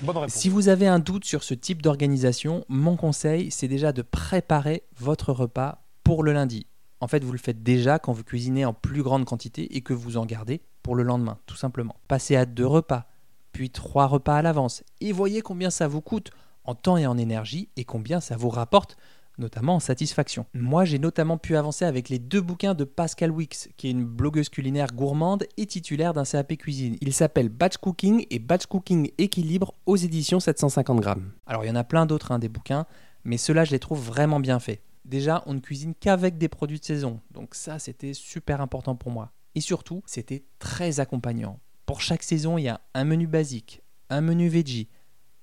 Bonne 0.00 0.16
réponse. 0.16 0.32
Si 0.32 0.48
vous 0.48 0.68
avez 0.68 0.88
un 0.88 0.98
doute 0.98 1.26
sur 1.26 1.42
ce 1.42 1.52
type 1.52 1.82
d'organisation, 1.82 2.64
mon 2.68 2.96
conseil, 2.96 3.50
c'est 3.50 3.68
déjà 3.68 3.92
de 3.92 4.00
préparer 4.00 4.84
votre 4.98 5.32
repas 5.32 5.84
pour 6.02 6.22
le 6.22 6.32
lundi. 6.32 6.66
En 7.02 7.08
fait, 7.08 7.24
vous 7.24 7.32
le 7.32 7.38
faites 7.38 7.64
déjà 7.64 7.98
quand 7.98 8.12
vous 8.12 8.22
cuisinez 8.22 8.64
en 8.64 8.72
plus 8.72 9.02
grande 9.02 9.24
quantité 9.24 9.76
et 9.76 9.80
que 9.80 9.92
vous 9.92 10.18
en 10.18 10.24
gardez 10.24 10.60
pour 10.84 10.94
le 10.94 11.02
lendemain, 11.02 11.36
tout 11.46 11.56
simplement. 11.56 11.96
Passez 12.06 12.36
à 12.36 12.46
deux 12.46 12.64
repas, 12.64 13.06
puis 13.50 13.70
trois 13.70 14.06
repas 14.06 14.36
à 14.36 14.42
l'avance, 14.42 14.84
et 15.00 15.10
voyez 15.10 15.42
combien 15.42 15.70
ça 15.70 15.88
vous 15.88 16.00
coûte 16.00 16.30
en 16.62 16.76
temps 16.76 16.96
et 16.96 17.08
en 17.08 17.18
énergie 17.18 17.68
et 17.76 17.84
combien 17.84 18.20
ça 18.20 18.36
vous 18.36 18.50
rapporte 18.50 18.96
notamment 19.36 19.74
en 19.74 19.80
satisfaction. 19.80 20.46
Moi, 20.54 20.84
j'ai 20.84 21.00
notamment 21.00 21.38
pu 21.38 21.56
avancer 21.56 21.84
avec 21.84 22.08
les 22.08 22.20
deux 22.20 22.40
bouquins 22.40 22.74
de 22.74 22.84
Pascal 22.84 23.32
Wix, 23.32 23.68
qui 23.76 23.88
est 23.88 23.90
une 23.90 24.04
blogueuse 24.04 24.48
culinaire 24.48 24.92
gourmande 24.94 25.44
et 25.56 25.66
titulaire 25.66 26.14
d'un 26.14 26.24
CAP 26.24 26.56
cuisine. 26.56 26.98
Il 27.00 27.12
s'appelle 27.12 27.48
Batch 27.48 27.78
Cooking 27.78 28.26
et 28.30 28.38
Batch 28.38 28.66
Cooking 28.66 29.10
Équilibre 29.18 29.74
aux 29.86 29.96
éditions 29.96 30.38
750 30.38 31.00
grammes. 31.00 31.32
Alors, 31.46 31.64
il 31.64 31.68
y 31.68 31.70
en 31.70 31.76
a 31.76 31.82
plein 31.82 32.06
d'autres, 32.06 32.30
hein, 32.30 32.38
des 32.38 32.48
bouquins, 32.48 32.86
mais 33.24 33.38
ceux-là, 33.38 33.64
je 33.64 33.72
les 33.72 33.80
trouve 33.80 34.00
vraiment 34.00 34.38
bien 34.38 34.60
faits. 34.60 34.80
Déjà, 35.04 35.42
on 35.46 35.54
ne 35.54 35.60
cuisine 35.60 35.94
qu'avec 35.94 36.38
des 36.38 36.48
produits 36.48 36.78
de 36.78 36.84
saison, 36.84 37.20
donc 37.30 37.54
ça, 37.54 37.78
c'était 37.78 38.14
super 38.14 38.60
important 38.60 38.94
pour 38.94 39.10
moi. 39.10 39.32
Et 39.54 39.60
surtout, 39.60 40.02
c'était 40.06 40.44
très 40.58 41.00
accompagnant. 41.00 41.60
Pour 41.86 42.00
chaque 42.00 42.22
saison, 42.22 42.56
il 42.56 42.62
y 42.64 42.68
a 42.68 42.80
un 42.94 43.04
menu 43.04 43.26
basique, 43.26 43.82
un 44.10 44.20
menu 44.20 44.48
veggie, 44.48 44.88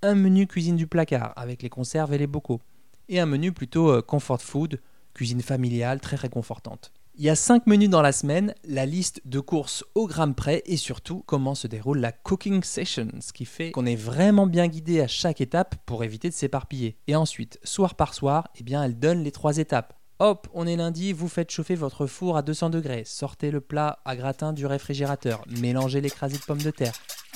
un 0.02 0.16
menu 0.16 0.48
cuisine 0.48 0.78
du 0.78 0.88
placard 0.88 1.34
avec 1.36 1.62
les 1.62 1.70
conserves 1.70 2.14
et 2.14 2.18
les 2.18 2.28
bocaux 2.28 2.62
et 3.10 3.20
un 3.20 3.26
menu 3.26 3.52
plutôt 3.52 3.92
euh, 3.92 4.02
comfort 4.02 4.42
food, 4.42 4.80
cuisine 5.14 5.42
familiale 5.42 6.00
très 6.00 6.16
réconfortante. 6.16 6.94
Il 7.16 7.26
y 7.26 7.30
a 7.30 7.36
5 7.36 7.68
menus 7.68 7.90
dans 7.90 8.02
la 8.02 8.14
semaine, 8.14 8.54
la 8.64 8.86
liste 8.86 9.22
de 9.26 9.40
courses 9.40 9.84
au 9.94 10.08
gramme 10.08 10.36
près 10.36 10.64
et 10.66 10.78
surtout 10.78 11.24
comment 11.26 11.56
se 11.56 11.68
déroule 11.68 12.00
la 12.00 12.14
cooking 12.14 12.64
session, 12.64 13.10
ce 13.20 13.34
qui 13.34 13.46
fait 13.46 13.72
qu'on 13.72 13.86
est 13.86 13.96
vraiment 13.96 14.48
bien 14.48 14.68
guidé 14.68 15.02
à 15.02 15.08
chaque 15.08 15.42
étape 15.42 15.76
pour 15.86 16.04
éviter 16.04 16.30
de 16.30 16.34
s'éparpiller. 16.34 16.98
Et 17.08 17.16
ensuite, 17.16 17.60
soir 17.64 17.96
par 17.96 18.14
soir, 18.14 18.48
eh 18.58 18.64
bien, 18.64 18.84
elle 18.84 18.98
donne 18.98 19.24
les 19.24 19.32
trois 19.32 19.58
étapes. 19.58 20.00
Hop, 20.20 20.48
on 20.54 20.68
est 20.68 20.76
lundi, 20.76 21.14
vous 21.14 21.30
faites 21.30 21.50
chauffer 21.50 21.76
votre 21.76 22.06
four 22.06 22.36
à 22.36 22.42
200 22.42 22.70
degrés, 22.70 23.04
sortez 23.06 23.52
le 23.52 23.62
plat 23.62 24.00
à 24.04 24.18
gratin 24.18 24.52
du 24.52 24.66
réfrigérateur, 24.66 25.46
mélangez 25.62 26.02
l'écrasé 26.02 26.38
de 26.38 26.44
pommes 26.44 26.62
de 26.62 26.72
terre, 26.72 26.92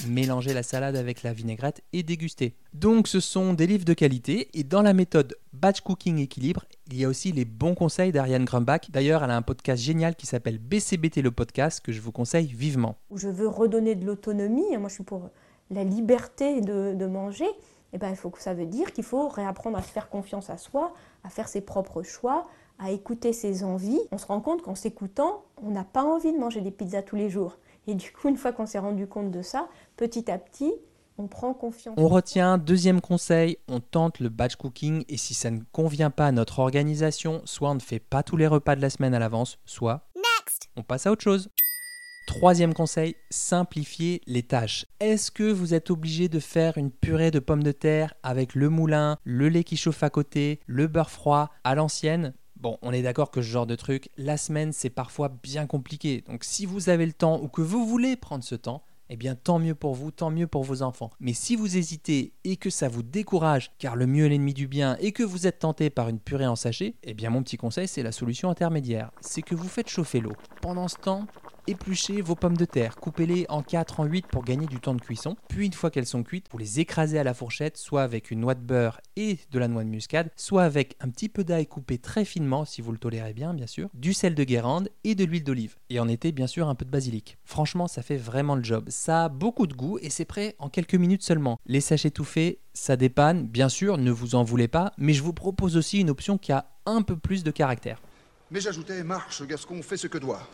mélangez 0.08 0.54
la 0.54 0.64
salade 0.64 0.96
avec 0.96 1.24
la 1.24 1.34
vinaigrette 1.34 1.82
et 1.94 2.04
dégustez. 2.04 2.56
Donc 2.74 3.08
ce 3.08 3.20
sont 3.20 3.54
des 3.54 3.68
livres 3.68 3.86
de 3.86 3.94
qualité 3.94 4.50
et 4.54 4.64
dans 4.64 4.82
la 4.82 4.94
méthode 4.94 5.36
Batch 5.54 5.82
Cooking 5.82 6.20
Équilibre, 6.20 6.66
il 6.92 6.98
y 6.98 7.06
a 7.06 7.08
aussi 7.08 7.32
les 7.32 7.46
bons 7.46 7.76
conseils 7.76 8.12
d'Ariane 8.12 8.46
Grumbach. 8.46 8.92
D'ailleurs, 8.92 9.24
elle 9.24 9.32
a 9.32 9.36
un 9.36 9.42
podcast 9.42 9.82
génial 9.82 10.16
qui 10.16 10.26
s'appelle 10.26 10.58
BCBT 10.58 11.22
le 11.22 11.32
podcast 11.32 11.80
que 11.82 11.92
je 11.92 12.02
vous 12.02 12.12
conseille 12.12 12.48
vivement. 12.48 12.98
Je 13.14 13.30
veux 13.30 13.48
redonner 13.48 13.96
de 13.96 14.06
l'autonomie, 14.06 14.78
moi 14.78 14.90
je 14.90 14.96
suis 14.96 15.04
pour 15.04 15.30
la 15.70 15.84
liberté 15.84 16.62
de, 16.62 17.06
manger. 17.06 17.48
Et 17.94 17.98
ben, 17.98 18.10
il 18.10 18.16
faut 18.16 18.32
ça 18.40 18.54
veut 18.54 18.66
dire 18.66 18.92
qu'il 18.92 19.04
faut 19.04 19.28
réapprendre 19.28 19.78
à 19.78 19.82
se 19.82 19.90
faire 19.90 20.10
confiance 20.10 20.50
à 20.50 20.58
soi, 20.58 20.94
à 21.24 21.30
faire 21.30 21.48
ses 21.48 21.62
propres 21.62 22.02
choix, 22.02 22.48
à 22.80 22.92
écouter 22.92 23.34
ses 23.34 23.64
envies, 23.64 24.02
on 24.12 24.18
se 24.18 24.26
rend 24.26 24.42
compte 24.42 24.62
qu'en 24.62 24.76
s'écoutant, 24.76 25.44
on 25.62 25.70
n'a 25.70 25.84
pas 25.84 26.04
envie 26.04 26.34
de 26.34 26.38
manger 26.38 26.62
des 26.62 26.72
pizzas 26.72 27.04
tous 27.04 27.16
les 27.16 27.30
jours. 27.30 27.58
Et 27.88 27.96
du 27.96 28.12
coup, 28.12 28.30
une 28.30 28.38
fois 28.38 28.54
qu'on 28.54 28.66
s'est 28.66 28.80
rendu 28.80 29.08
compte 29.08 29.32
de 29.32 29.42
ça, 29.42 29.68
petit 29.98 30.32
à 30.32 30.38
petit, 30.38 30.74
on 31.18 31.28
prend 31.28 31.54
confiance. 31.54 31.96
On 31.98 32.08
retient, 32.08 32.58
deuxième 32.58 33.02
conseil, 33.02 33.58
on 33.68 33.80
tente 33.80 34.20
le 34.20 34.30
batch 34.30 34.56
cooking 34.56 35.04
et 35.10 35.18
si 35.18 35.34
ça 35.34 35.52
ne 35.52 35.62
convient 35.72 36.10
pas 36.10 36.28
à 36.28 36.32
notre 36.32 36.60
organisation, 36.60 37.42
soit 37.46 37.70
on 37.70 37.76
ne 37.76 37.80
fait 37.80 38.00
pas 38.00 38.24
tous 38.24 38.38
les 38.38 38.48
repas 38.48 38.76
de 38.76 38.82
la 38.82 38.90
semaine 38.90 39.14
à 39.14 39.20
l'avance, 39.20 39.60
soit 39.66 40.08
Next 40.16 40.70
on 40.76 40.84
passe 40.84 41.06
à 41.06 41.12
autre 41.12 41.24
chose. 41.24 41.50
Troisième 42.26 42.74
conseil, 42.74 43.16
simplifiez 43.30 44.22
les 44.28 44.44
tâches. 44.44 44.86
Est-ce 45.02 45.30
que 45.30 45.52
vous 45.52 45.74
êtes 45.74 45.92
obligé 45.92 46.30
de 46.30 46.40
faire 46.40 46.78
une 46.78 46.90
purée 46.90 47.32
de 47.32 47.40
pommes 47.40 47.64
de 47.64 47.74
terre 47.74 48.14
avec 48.24 48.56
le 48.56 48.70
moulin, 48.70 49.18
le 49.26 49.50
lait 49.50 49.66
qui 49.66 49.76
chauffe 49.76 50.04
à 50.04 50.10
côté, 50.10 50.62
le 50.66 50.88
beurre 50.88 51.12
froid 51.12 51.52
à 51.66 51.76
l'ancienne 51.76 52.34
Bon, 52.64 52.78
on 52.82 52.94
est 52.94 53.02
d'accord 53.02 53.30
que 53.30 53.42
ce 53.42 53.48
genre 53.48 53.68
de 53.68 53.76
truc, 53.76 54.08
la 54.16 54.38
semaine, 54.38 54.72
c'est 54.72 54.90
parfois 54.90 55.28
bien 55.28 55.68
compliqué. 55.68 56.24
Donc 56.30 56.46
si 56.46 56.66
vous 56.66 56.88
avez 56.88 57.06
le 57.06 57.12
temps 57.12 57.38
ou 57.42 57.50
que 57.50 57.60
vous 57.60 57.86
voulez 57.86 58.16
prendre 58.16 58.42
ce 58.42 58.56
temps, 58.56 58.86
eh 59.10 59.18
bien 59.18 59.36
tant 59.36 59.60
mieux 59.60 59.76
pour 59.76 59.96
vous, 59.96 60.12
tant 60.12 60.32
mieux 60.32 60.48
pour 60.48 60.64
vos 60.64 60.82
enfants. 60.82 61.10
Mais 61.20 61.34
si 61.34 61.58
vous 61.58 61.76
hésitez 61.76 62.32
et 62.46 62.56
que 62.56 62.70
ça 62.70 62.88
vous 62.88 63.04
décourage, 63.04 63.74
car 63.80 63.98
le 63.98 64.08
mieux 64.08 64.28
est 64.28 64.30
l'ennemi 64.30 64.54
du 64.54 64.70
bien, 64.70 64.96
et 65.02 65.12
que 65.12 65.24
vous 65.24 65.46
êtes 65.46 65.60
tenté 65.60 65.90
par 65.90 66.08
une 66.08 66.22
purée 66.22 66.48
en 66.48 66.56
sachet, 66.56 66.96
eh 67.04 67.14
bien 67.14 67.30
mon 67.30 67.44
petit 67.44 67.58
conseil, 67.58 67.90
c'est 67.90 68.02
la 68.02 68.14
solution 68.14 68.50
intermédiaire. 68.50 69.12
C'est 69.20 69.42
que 69.42 69.56
vous 69.56 69.68
faites 69.68 69.90
chauffer 69.90 70.22
l'eau. 70.22 70.32
Pendant 70.62 70.88
ce 70.88 70.96
temps, 70.96 71.28
épluchez 71.68 72.22
vos 72.22 72.36
pommes 72.36 72.58
de 72.58 72.66
terre, 72.66 72.96
coupez-les 72.98 73.46
en 73.50 73.62
4, 73.62 74.02
en 74.02 74.06
8 74.06 74.28
pour 74.28 74.44
gagner 74.44 74.68
du 74.68 74.80
temps 74.80 74.94
de 74.94 75.02
cuisson, 75.02 75.36
puis 75.48 75.66
une 75.66 75.74
fois 75.74 75.90
qu'elles 75.90 76.06
sont 76.06 76.24
cuites, 76.24 76.48
vous 76.52 76.58
les 76.58 76.80
écrasez 76.80 77.18
à 77.18 77.24
la 77.24 77.34
fourchette, 77.34 77.78
soit 77.78 78.04
avec 78.04 78.32
une 78.32 78.42
noix 78.42 78.56
de 78.56 78.62
beurre 78.62 79.00
et 79.16 79.38
de 79.52 79.60
la 79.60 79.68
noix 79.68 79.84
de 79.84 79.90
muscade, 79.90 80.30
soit 80.36 80.64
avec 80.64 80.96
un 81.00 81.10
petit 81.10 81.30
peu 81.30 81.44
d'ail 81.44 81.68
coupé 81.68 81.98
très 81.98 82.26
finement, 82.26 82.66
si 82.66 82.82
vous 82.82 82.92
le 82.92 82.98
tolérez 82.98 83.34
bien 83.34 83.54
bien 83.54 83.68
sûr, 83.68 83.90
du 83.94 84.14
sel 84.14 84.36
de 84.36 84.44
Guérande 84.44 84.90
et 85.04 85.16
de 85.16 85.24
l'huile 85.24 85.44
d'olive. 85.44 85.76
Et 85.90 86.00
en 86.00 86.08
été, 86.08 86.32
bien 86.32 86.48
sûr, 86.48 86.68
un 86.68 86.76
peu 86.76 86.86
de 86.86 86.90
basilic. 86.90 87.38
Franchement, 87.44 87.88
ça 87.88 88.02
fait 88.02 88.18
vraiment 88.18 88.56
le 88.56 88.64
job. 88.64 88.86
Ça 88.90 89.26
a 89.26 89.30
beaucoup 89.30 89.68
de 89.68 89.74
goût 89.74 89.98
et 90.02 90.10
c'est 90.10 90.26
prêt 90.26 90.56
en 90.60 90.70
quelques 90.70 90.96
minutes 90.96 91.24
seulement. 91.24 91.60
Les 91.66 91.82
sachets 91.82 92.12
tout 92.12 92.24
ça 92.74 92.96
dépanne, 92.96 93.48
bien 93.48 93.70
sûr, 93.70 93.98
ne 93.98 94.12
vous 94.12 94.36
en 94.36 94.44
voulez 94.44 94.68
pas, 94.68 94.94
mais 94.98 95.14
je 95.14 95.22
vous 95.22 95.34
propose 95.34 95.78
aussi 95.78 96.00
une 96.00 96.10
option 96.10 96.38
qui 96.38 96.52
a 96.52 96.66
un 96.86 97.02
peu 97.02 97.16
plus 97.16 97.44
de 97.44 97.52
caractère. 97.52 98.02
Mais 98.54 98.62
j'ajoutais, 98.62 99.04
marche, 99.04 99.42
Gascon, 99.48 99.82
fais 99.82 99.98
ce 99.98 100.06
que 100.06 100.20
doit. 100.20 100.48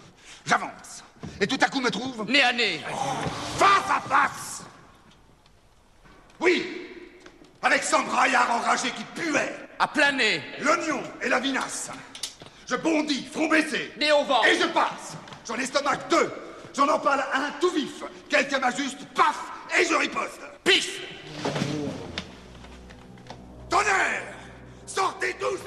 J'avance. 0.46 1.04
Et 1.42 1.46
tout 1.46 1.58
à 1.60 1.68
coup 1.68 1.82
me 1.82 1.92
trouve... 1.92 2.26
Nez 2.32 2.42
à 2.42 2.54
nez. 2.54 2.80
Face 3.58 3.92
à 3.92 4.00
face 4.00 4.64
Oui 6.40 6.66
Avec 7.62 7.84
son 7.84 8.02
braillard 8.04 8.50
enragé 8.52 8.92
qui 8.92 9.04
puait. 9.04 9.54
À 9.78 9.86
plein 9.86 10.14
nez. 10.14 10.42
L'oignon 10.62 11.04
et 11.22 11.28
la 11.28 11.42
vinasse. 11.42 11.90
Je 12.70 12.78
bondis, 12.78 13.26
front 13.26 13.50
baissé. 13.50 13.92
Nez 14.00 14.14
au 14.14 14.24
vent. 14.24 14.46
Et 14.46 14.58
je 14.58 14.68
passe. 14.68 15.18
J'en 15.46 15.56
estomac 15.56 15.98
deux. 16.10 16.32
J'en 16.74 16.88
empale 16.88 17.26
un 17.34 17.52
tout 17.60 17.72
vif. 17.72 18.06
Quelqu'un 18.30 18.60
m'ajuste, 18.60 19.00
paf, 19.14 19.36
et 19.78 19.84
je 19.84 19.96
riposte. 19.96 20.40
Pif 20.64 21.02
Tonnerre 23.70 24.24
Sortez 24.86 25.36
tous 25.38 25.60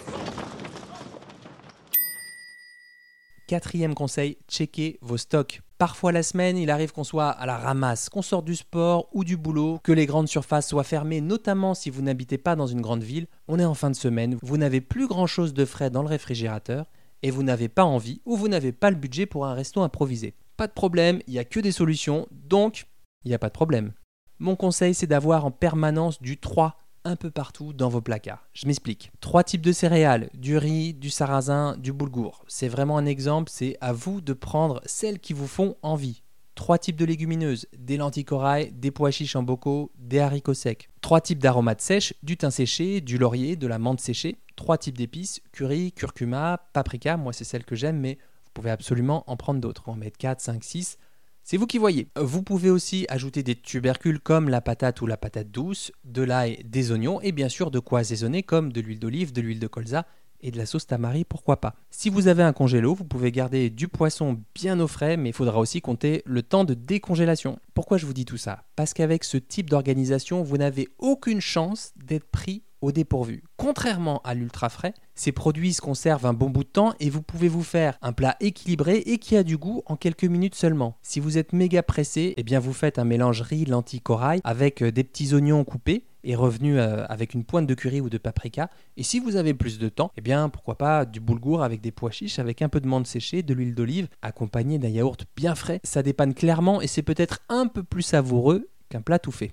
Quatrième 3.53 3.95
conseil, 3.95 4.39
checkez 4.49 4.99
vos 5.03 5.19
stocks. 5.19 5.61
Parfois 5.77 6.11
la 6.11 6.23
semaine, 6.23 6.57
il 6.57 6.71
arrive 6.71 6.93
qu'on 6.93 7.05
soit 7.05 7.29
à 7.29 7.45
la 7.45 7.59
ramasse, 7.59 8.09
qu'on 8.09 8.23
sorte 8.23 8.47
du 8.47 8.57
sport 8.57 9.11
ou 9.13 9.25
du 9.25 9.37
boulot, 9.37 9.79
que 9.85 9.93
les 9.93 10.07
grandes 10.07 10.29
surfaces 10.29 10.71
soient 10.71 10.85
fermées, 10.85 11.21
notamment 11.21 11.75
si 11.75 11.91
vous 11.91 12.01
n'habitez 12.01 12.39
pas 12.39 12.57
dans 12.57 12.67
une 12.67 12.81
grande 12.81 13.03
ville. 13.03 13.27
On 13.49 13.59
est 13.59 13.65
en 13.67 13.75
fin 13.75 13.91
de 13.91 13.95
semaine, 13.95 14.39
vous 14.41 14.57
n'avez 14.57 14.81
plus 14.81 15.07
grand-chose 15.07 15.53
de 15.53 15.67
frais 15.67 15.91
dans 15.91 16.01
le 16.01 16.09
réfrigérateur 16.09 16.87
et 17.23 17.31
vous 17.31 17.43
n'avez 17.43 17.69
pas 17.69 17.85
envie 17.85 18.23
ou 18.25 18.39
vous 18.39 18.49
n'avez 18.49 18.73
pas 18.73 18.89
le 18.89 18.97
budget 18.97 19.27
pour 19.27 19.45
un 19.45 19.53
resto 19.53 19.83
improvisé. 19.83 20.35
Pas 20.57 20.67
de 20.67 20.73
problème, 20.73 21.21
il 21.27 21.35
n'y 21.35 21.39
a 21.39 21.45
que 21.45 21.61
des 21.61 21.73
solutions, 21.73 22.27
donc 22.31 22.87
il 23.27 23.29
n'y 23.29 23.35
a 23.35 23.39
pas 23.39 23.49
de 23.49 23.53
problème. 23.53 23.93
Mon 24.39 24.57
conseil, 24.57 24.95
c'est 24.95 25.07
d'avoir 25.07 25.45
en 25.45 25.51
permanence 25.51 26.23
du 26.23 26.39
3 26.39 26.79
un 27.05 27.17
peu 27.17 27.31
partout 27.31 27.73
dans 27.73 27.89
vos 27.89 28.01
placards. 28.01 28.47
Je 28.53 28.67
m'explique. 28.67 29.13
Trois 29.21 29.45
types 29.45 29.63
de 29.63 29.73
céréales, 29.73 30.31
du 30.35 30.57
riz, 30.57 30.95
du 30.95 31.11
sarrasin, 31.11 31.77
du 31.77 31.93
boulgour. 31.93 32.45
C'est 32.49 32.69
vraiment 32.69 32.99
un 32.99 33.07
exemple, 33.07 33.51
c'est 33.53 33.77
à 33.81 33.93
vous 33.93 34.21
de 34.21 34.33
prendre 34.33 34.81
celles 34.87 35.19
qui 35.19 35.33
vous 35.33 35.47
font 35.47 35.77
envie. 35.83 36.23
Trois 36.55 36.79
types 36.79 36.97
de 36.97 37.05
légumineuses, 37.05 37.67
des 37.77 37.97
lentilles 37.97 38.25
corail, 38.25 38.73
des 38.73 38.91
pois 38.91 39.11
chiches 39.11 39.37
en 39.37 39.43
bocaux, 39.43 39.91
des 39.99 40.19
haricots 40.19 40.55
secs. 40.55 40.89
Trois 41.01 41.21
types 41.21 41.39
d'aromates 41.39 41.81
sèches, 41.81 42.15
du 42.23 42.37
thym 42.37 42.51
séché, 42.51 43.01
du 43.01 43.17
laurier, 43.17 43.57
de 43.57 43.67
la 43.67 43.79
menthe 43.79 44.01
séchée. 44.01 44.37
Trois 44.55 44.77
types 44.77 44.99
d'épices, 44.99 45.41
curry, 45.53 45.93
curcuma, 45.93 46.69
paprika, 46.73 47.17
moi 47.17 47.33
c'est 47.33 47.45
celle 47.45 47.65
que 47.65 47.75
j'aime, 47.75 47.99
mais 47.99 48.19
vous 48.45 48.51
pouvez 48.53 48.71
absolument 48.71 49.25
en 49.29 49.37
prendre 49.37 49.61
d'autres. 49.61 49.85
On 49.87 49.93
en 49.93 49.97
mettre 49.97 50.19
4, 50.19 50.41
5, 50.41 50.63
6. 50.63 50.99
C'est 51.45 51.57
vous 51.57 51.67
qui 51.67 51.79
voyez. 51.79 52.09
Vous 52.17 52.43
pouvez 52.43 52.71
aussi 52.71 53.05
ajouter 53.09 53.43
des 53.43 53.57
tubercules 53.57 54.21
comme 54.21 54.49
la 54.49 54.61
patate 54.61 55.01
ou 55.01 55.07
la 55.07 55.17
patate 55.17 55.51
douce, 55.51 55.91
de 56.05 56.23
l'ail, 56.23 56.63
des 56.65 56.93
oignons 56.93 57.21
et 57.21 57.33
bien 57.33 57.49
sûr 57.49 57.71
de 57.71 57.81
quoi 57.81 58.01
assaisonner 58.01 58.43
comme 58.43 58.73
de 58.73 58.81
l'huile 58.81 59.01
d'olive, 59.01 59.33
de 59.33 59.41
l'huile 59.41 59.59
de 59.59 59.67
colza 59.67 60.07
et 60.41 60.51
de 60.51 60.59
la 60.59 60.67
sauce 60.67 60.87
tamari, 60.87 61.25
pourquoi 61.25 61.61
pas. 61.61 61.75
Si 61.91 62.11
vous 62.11 62.29
avez 62.29 62.43
un 62.43 62.53
congélo, 62.53 62.95
vous 62.95 63.05
pouvez 63.05 63.31
garder 63.31 63.71
du 63.71 63.89
poisson 63.89 64.41
bien 64.55 64.79
au 64.81 64.89
frais, 64.89 65.17
mais 65.17 65.31
il 65.31 65.35
faudra 65.35 65.59
aussi 65.59 65.81
compter 65.81 66.23
le 66.27 66.43
temps 66.43 66.65
de 66.65 66.75
décongélation. 66.75 67.59
Pourquoi 67.75 67.97
je 67.97 68.07
vous 68.07 68.15
dis 68.15 68.25
tout 68.25 68.37
ça? 68.37 68.65
Parce 68.77 68.93
qu'avec 68.93 69.25
ce 69.25 69.37
type 69.37 69.71
d'organisation, 69.71 70.43
vous 70.43 70.59
n'avez 70.59 70.89
aucune 70.99 71.41
chance 71.41 71.93
d'être 71.97 72.27
pris 72.27 72.63
au 72.83 72.93
dépourvu. 72.93 73.43
Contrairement 73.57 74.21
à 74.25 74.35
l'ultra 74.35 74.69
frais, 74.69 74.93
ces 75.15 75.33
produits 75.33 75.73
se 75.73 75.81
conservent 75.81 76.27
un 76.27 76.35
bon 76.35 76.51
bout 76.51 76.65
de 76.65 76.69
temps 76.69 76.95
et 77.01 77.09
vous 77.09 77.23
pouvez 77.23 77.49
vous 77.49 77.63
faire 77.63 77.97
un 78.03 78.13
plat 78.13 78.37
équilibré 78.41 78.99
et 78.99 79.19
qui 79.19 79.37
a 79.37 79.43
du 79.43 79.57
goût 79.57 79.83
en 79.87 79.97
quelques 79.97 80.25
minutes 80.25 80.55
seulement. 80.55 80.99
Si 81.03 81.21
vous 81.21 81.39
êtes 81.39 81.53
méga 81.53 81.83
pressé, 81.83 82.35
eh 82.37 82.43
bien 82.43 82.61
vous 82.61 82.73
faites 82.73 82.99
un 82.99 83.05
mélange 83.05 83.41
riz 83.41 83.65
lentilles 83.65 84.01
corail 84.01 84.41
avec 84.45 84.83
euh, 84.83 84.93
des 84.93 85.05
petits 85.05 85.33
oignons 85.33 85.65
coupés 85.65 86.05
et 86.25 86.35
revenus 86.35 86.77
euh, 86.79 87.05
avec 87.09 87.35
une 87.35 87.45
pointe 87.45 87.67
de 87.67 87.75
curry 87.75 88.01
ou 88.01 88.11
de 88.11 88.19
paprika. 88.19 88.71
Et 88.97 89.03
si 89.03 89.19
vous 89.21 89.37
avez 89.37 89.55
plus 89.55 89.79
de 89.79 89.89
temps, 89.89 90.13
eh 90.17 90.21
bien 90.21 90.49
pourquoi 90.49 90.77
pas 90.77 91.05
du 91.05 91.21
boulgour 91.21 91.63
avec 91.63 91.81
des 91.81 91.91
pois 91.91 92.11
chiches, 92.11 92.39
avec 92.39 92.63
un 92.63 92.69
peu 92.69 92.81
de 92.81 92.89
menthe 92.89 93.07
séchée, 93.07 93.43
de 93.43 93.55
l'huile 93.55 93.75
d'olive, 93.75 94.09
accompagné 94.23 94.79
d'un 94.79 94.89
yaourt 94.89 95.25
bien 95.37 95.55
frais. 95.55 95.81
Ça 95.85 96.03
dépanne 96.03 96.35
clairement 96.35 96.81
et 96.81 96.87
c'est 96.87 97.03
peut-être 97.03 97.41
un 97.49 97.67
peu 97.67 97.83
plus 97.83 98.03
savoureux 98.03 98.69
qu'un 98.89 99.03
plat 99.03 99.19
tout 99.19 99.33
fait. 99.33 99.53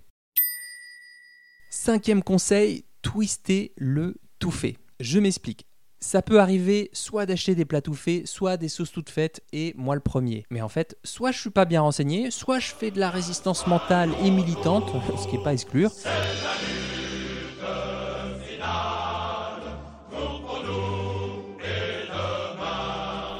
Cinquième 1.71 2.23
conseil, 2.23 2.83
twister 3.01 3.73
le 3.77 4.15
tout 4.39 4.51
fait. 4.51 4.77
Je 4.99 5.19
m'explique. 5.19 5.65
Ça 6.01 6.21
peut 6.21 6.39
arriver 6.39 6.89
soit 6.93 7.25
d'acheter 7.25 7.55
des 7.55 7.65
plats 7.65 7.81
tout 7.81 7.93
faits, 7.93 8.25
soit 8.25 8.55
des 8.55 8.69
sauces 8.69 8.91
toutes 8.91 9.09
faites, 9.09 9.41
et 9.51 9.73
moi 9.75 9.95
le 9.95 10.01
premier. 10.01 10.45
Mais 10.49 10.61
en 10.61 10.69
fait, 10.69 10.97
soit 11.03 11.31
je 11.31 11.39
suis 11.39 11.49
pas 11.49 11.65
bien 11.65 11.81
renseigné, 11.81 12.31
soit 12.31 12.59
je 12.59 12.71
fais 12.71 12.89
de 12.89 12.99
la 12.99 13.09
résistance 13.09 13.67
mentale 13.67 14.11
et 14.23 14.31
militante, 14.31 14.89
ce 15.17 15.27
qui 15.27 15.37
n'est 15.37 15.43
pas 15.43 15.51
exclure. 15.51 15.91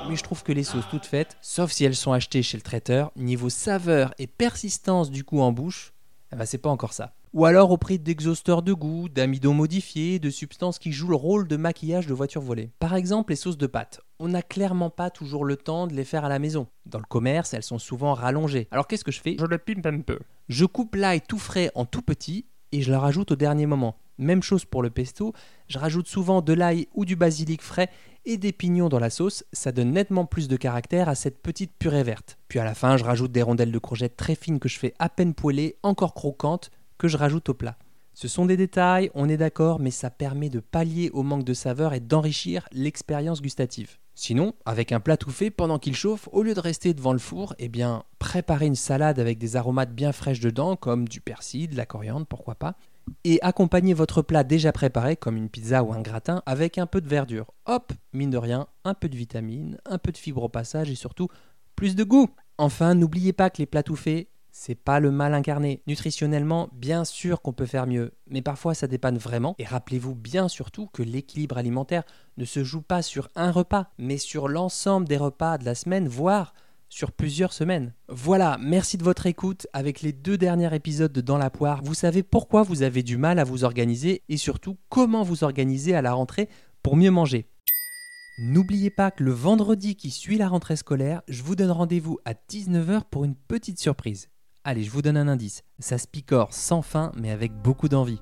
Mais 0.10 0.16
je 0.16 0.24
trouve 0.24 0.44
que 0.44 0.52
les 0.52 0.64
sauces 0.64 0.88
toutes 0.90 1.06
faites, 1.06 1.38
sauf 1.40 1.72
si 1.72 1.86
elles 1.86 1.96
sont 1.96 2.12
achetées 2.12 2.44
chez 2.44 2.58
le 2.58 2.64
traiteur, 2.64 3.12
niveau 3.16 3.50
saveur 3.50 4.14
et 4.18 4.28
persistance 4.28 5.12
du 5.12 5.24
goût 5.24 5.40
en 5.40 5.54
bouche, 5.54 5.94
eh 6.34 6.36
ben 6.36 6.46
c'est 6.46 6.58
pas 6.58 6.70
encore 6.70 6.94
ça. 6.94 7.14
Ou 7.32 7.46
alors 7.46 7.70
au 7.70 7.78
prix 7.78 8.00
d'exhausteurs 8.00 8.64
de 8.64 8.74
goût, 8.74 9.08
d'amidon 9.08 9.54
modifié, 9.54 10.18
de 10.18 10.32
substances 10.32 10.80
qui 10.80 10.92
jouent 10.92 11.10
le 11.10 11.16
rôle 11.16 11.48
de 11.48 11.58
maquillage 11.58 12.08
de 12.08 12.14
voiture 12.16 12.42
volée. 12.42 12.72
Par 12.80 12.96
exemple, 12.96 13.32
les 13.32 13.36
sauces 13.36 13.58
de 13.58 13.68
pâtes. 13.68 14.02
On 14.18 14.30
n'a 14.30 14.42
clairement 14.42 14.90
pas 14.90 15.12
toujours 15.12 15.46
le 15.46 15.56
temps 15.56 15.86
de 15.86 15.94
les 15.94 16.06
faire 16.06 16.26
à 16.26 16.30
la 16.30 16.40
maison. 16.40 16.66
Dans 16.88 16.98
le 16.98 17.06
commerce, 17.06 17.54
elles 17.54 17.62
sont 17.62 17.78
souvent 17.78 18.16
rallongées. 18.16 18.68
Alors 18.72 18.88
qu'est-ce 18.88 19.04
que 19.04 19.12
je 19.12 19.22
fais? 19.22 19.36
Je 19.40 19.46
le 19.46 19.60
pimpe 19.60 19.86
un 19.86 20.02
peu. 20.02 20.18
Je 20.48 20.66
coupe 20.66 20.96
l'ail 20.96 21.22
tout 21.22 21.38
frais 21.38 21.70
en 21.76 21.86
tout 21.86 22.02
petit 22.02 22.48
et 22.72 22.82
je 22.82 22.90
le 22.92 22.98
rajoute 22.98 23.32
au 23.32 23.36
dernier 23.36 23.68
moment. 23.68 23.96
Même 24.18 24.42
chose 24.42 24.66
pour 24.66 24.82
le 24.82 24.90
pesto, 24.90 25.34
je 25.68 25.78
rajoute 25.78 26.08
souvent 26.08 26.42
de 26.42 26.52
l'ail 26.52 26.88
ou 26.94 27.06
du 27.06 27.16
basilic 27.16 27.62
frais 27.62 27.90
et 28.26 28.38
des 28.38 28.52
pignons 28.52 28.90
dans 28.90 29.00
la 29.00 29.10
sauce, 29.10 29.46
ça 29.54 29.72
donne 29.72 29.92
nettement 29.92 30.26
plus 30.26 30.48
de 30.48 30.58
caractère 30.58 31.08
à 31.08 31.16
cette 31.16 31.42
petite 31.42 31.72
purée 31.78 32.04
verte. 32.04 32.38
Puis 32.50 32.60
à 32.60 32.66
la 32.66 32.74
fin, 32.74 32.98
je 32.98 33.06
rajoute 33.06 33.32
des 33.32 33.44
rondelles 33.44 33.72
de 33.72 33.80
courgettes 33.80 34.18
très 34.18 34.36
fines 34.36 34.60
que 34.60 34.68
je 34.68 34.78
fais 34.78 34.94
à 35.00 35.08
peine 35.08 35.34
poêler, 35.34 35.78
encore 35.84 36.14
croquantes, 36.14 36.70
que 37.00 37.08
je 37.08 37.18
rajoute 37.18 37.50
au 37.50 37.56
plat. 37.56 37.80
Ce 38.14 38.28
sont 38.28 38.46
des 38.46 38.58
détails, 38.58 39.10
on 39.16 39.30
est 39.30 39.38
d'accord, 39.38 39.80
mais 39.80 39.92
ça 39.92 40.10
permet 40.10 40.50
de 40.50 40.60
pallier 40.60 41.10
au 41.14 41.24
manque 41.24 41.46
de 41.46 41.54
saveur 41.54 41.94
et 41.94 42.00
d'enrichir 42.00 42.68
l'expérience 42.72 43.42
gustative. 43.42 43.98
Sinon, 44.14 44.54
avec 44.66 44.92
un 44.92 45.00
plat 45.00 45.16
tout 45.16 45.32
fait, 45.32 45.50
pendant 45.50 45.80
qu'il 45.80 45.96
chauffe, 45.96 46.28
au 46.34 46.44
lieu 46.44 46.54
de 46.54 46.60
rester 46.60 46.94
devant 46.94 47.14
le 47.14 47.20
four, 47.20 47.56
eh 47.58 47.70
bien, 47.70 48.04
préparez 48.20 48.66
une 48.66 48.76
salade 48.76 49.20
avec 49.20 49.38
des 49.38 49.56
aromates 49.56 49.96
bien 49.96 50.12
fraîches 50.12 50.42
dedans, 50.42 50.76
comme 50.76 51.08
du 51.08 51.22
persil, 51.22 51.70
de 51.70 51.78
la 51.78 51.86
coriandre, 51.86 52.26
pourquoi 52.26 52.56
pas, 52.56 52.76
et 53.24 53.40
accompagnez 53.42 53.94
votre 53.94 54.22
plat 54.22 54.44
déjà 54.44 54.74
préparé, 54.74 55.16
comme 55.16 55.38
une 55.38 55.48
pizza 55.48 55.84
ou 55.84 55.94
un 55.94 56.02
gratin, 56.02 56.44
avec 56.46 56.78
un 56.78 56.86
peu 56.86 57.00
de 57.00 57.08
verdure. 57.08 57.54
Hop, 57.66 57.94
mine 58.12 58.30
de 58.30 58.38
rien, 58.38 58.68
un 58.84 58.94
peu 58.94 59.08
de 59.08 59.16
vitamine, 59.16 59.78
un 59.86 59.98
peu 59.98 60.12
de 60.12 60.18
fibre 60.18 60.44
au 60.44 60.50
passage 60.50 60.90
et 60.90 60.96
surtout 60.96 61.30
plus 61.78 61.96
de 61.96 62.04
goût. 62.04 62.28
Enfin, 62.58 62.96
n'oubliez 62.96 63.32
pas 63.32 63.50
que 63.50 63.60
les 63.60 63.66
plats 63.66 63.84
tout 63.84 63.96
faits, 63.96 64.28
c'est 64.52 64.76
pas 64.76 65.00
le 65.00 65.12
mal 65.12 65.34
incarné. 65.34 65.82
Nutritionnellement, 65.88 66.70
bien 66.74 67.06
sûr 67.06 67.42
qu'on 67.42 67.54
peut 67.54 67.66
faire 67.66 67.88
mieux, 67.88 68.14
mais 68.28 68.42
parfois 68.42 68.74
ça 68.74 68.88
dépanne 68.88 69.18
vraiment. 69.18 69.56
Et 69.60 69.66
rappelez-vous 69.66 70.16
bien 70.16 70.48
surtout 70.48 70.88
que 70.88 71.04
l'équilibre 71.04 71.58
alimentaire 71.58 72.04
ne 72.38 72.46
se 72.46 72.64
joue 72.64 72.82
pas 72.82 73.02
sur 73.02 73.30
un 73.36 73.52
repas, 73.52 73.92
mais 73.98 74.18
sur 74.18 74.48
l'ensemble 74.48 75.08
des 75.08 75.18
repas 75.18 75.58
de 75.58 75.66
la 75.66 75.76
semaine, 75.76 76.08
voire 76.08 76.54
sur 76.90 77.12
plusieurs 77.12 77.54
semaines. 77.54 77.94
Voilà, 78.08 78.58
merci 78.60 78.98
de 78.98 79.04
votre 79.04 79.28
écoute. 79.28 79.68
Avec 79.74 80.02
les 80.02 80.12
deux 80.12 80.38
derniers 80.38 80.74
épisodes 80.74 81.12
de 81.12 81.22
Dans 81.22 81.38
la 81.38 81.52
poire, 81.52 81.82
vous 81.84 81.94
savez 81.94 82.24
pourquoi 82.24 82.64
vous 82.64 82.82
avez 82.82 83.04
du 83.04 83.18
mal 83.18 83.40
à 83.40 83.44
vous 83.44 83.64
organiser 83.64 84.24
et 84.28 84.38
surtout 84.38 84.78
comment 84.90 85.24
vous 85.24 85.44
organiser 85.44 85.96
à 85.96 86.02
la 86.02 86.14
rentrée 86.14 86.50
pour 86.82 86.98
mieux 86.98 87.12
manger. 87.12 87.48
N'oubliez 88.42 88.90
pas 88.90 89.12
que 89.12 89.24
le 89.24 89.32
vendredi 89.32 89.96
qui 89.96 90.12
suit 90.12 90.38
la 90.38 90.48
rentrée 90.48 90.78
scolaire, 90.78 91.22
je 91.28 91.44
vous 91.44 91.56
donne 91.56 91.72
rendez-vous 91.72 92.20
à 92.26 92.34
19h 92.34 93.02
pour 93.12 93.26
une 93.26 93.36
petite 93.36 93.80
surprise. 93.80 94.30
Allez, 94.66 94.84
je 94.84 94.92
vous 94.92 95.02
donne 95.02 95.16
un 95.16 95.30
indice. 95.30 95.64
Ça 95.80 95.98
se 95.98 96.06
picore 96.06 96.54
sans 96.54 96.82
fin, 96.82 97.14
mais 97.16 97.32
avec 97.32 97.54
beaucoup 97.54 97.88
d'envie. 97.88 98.22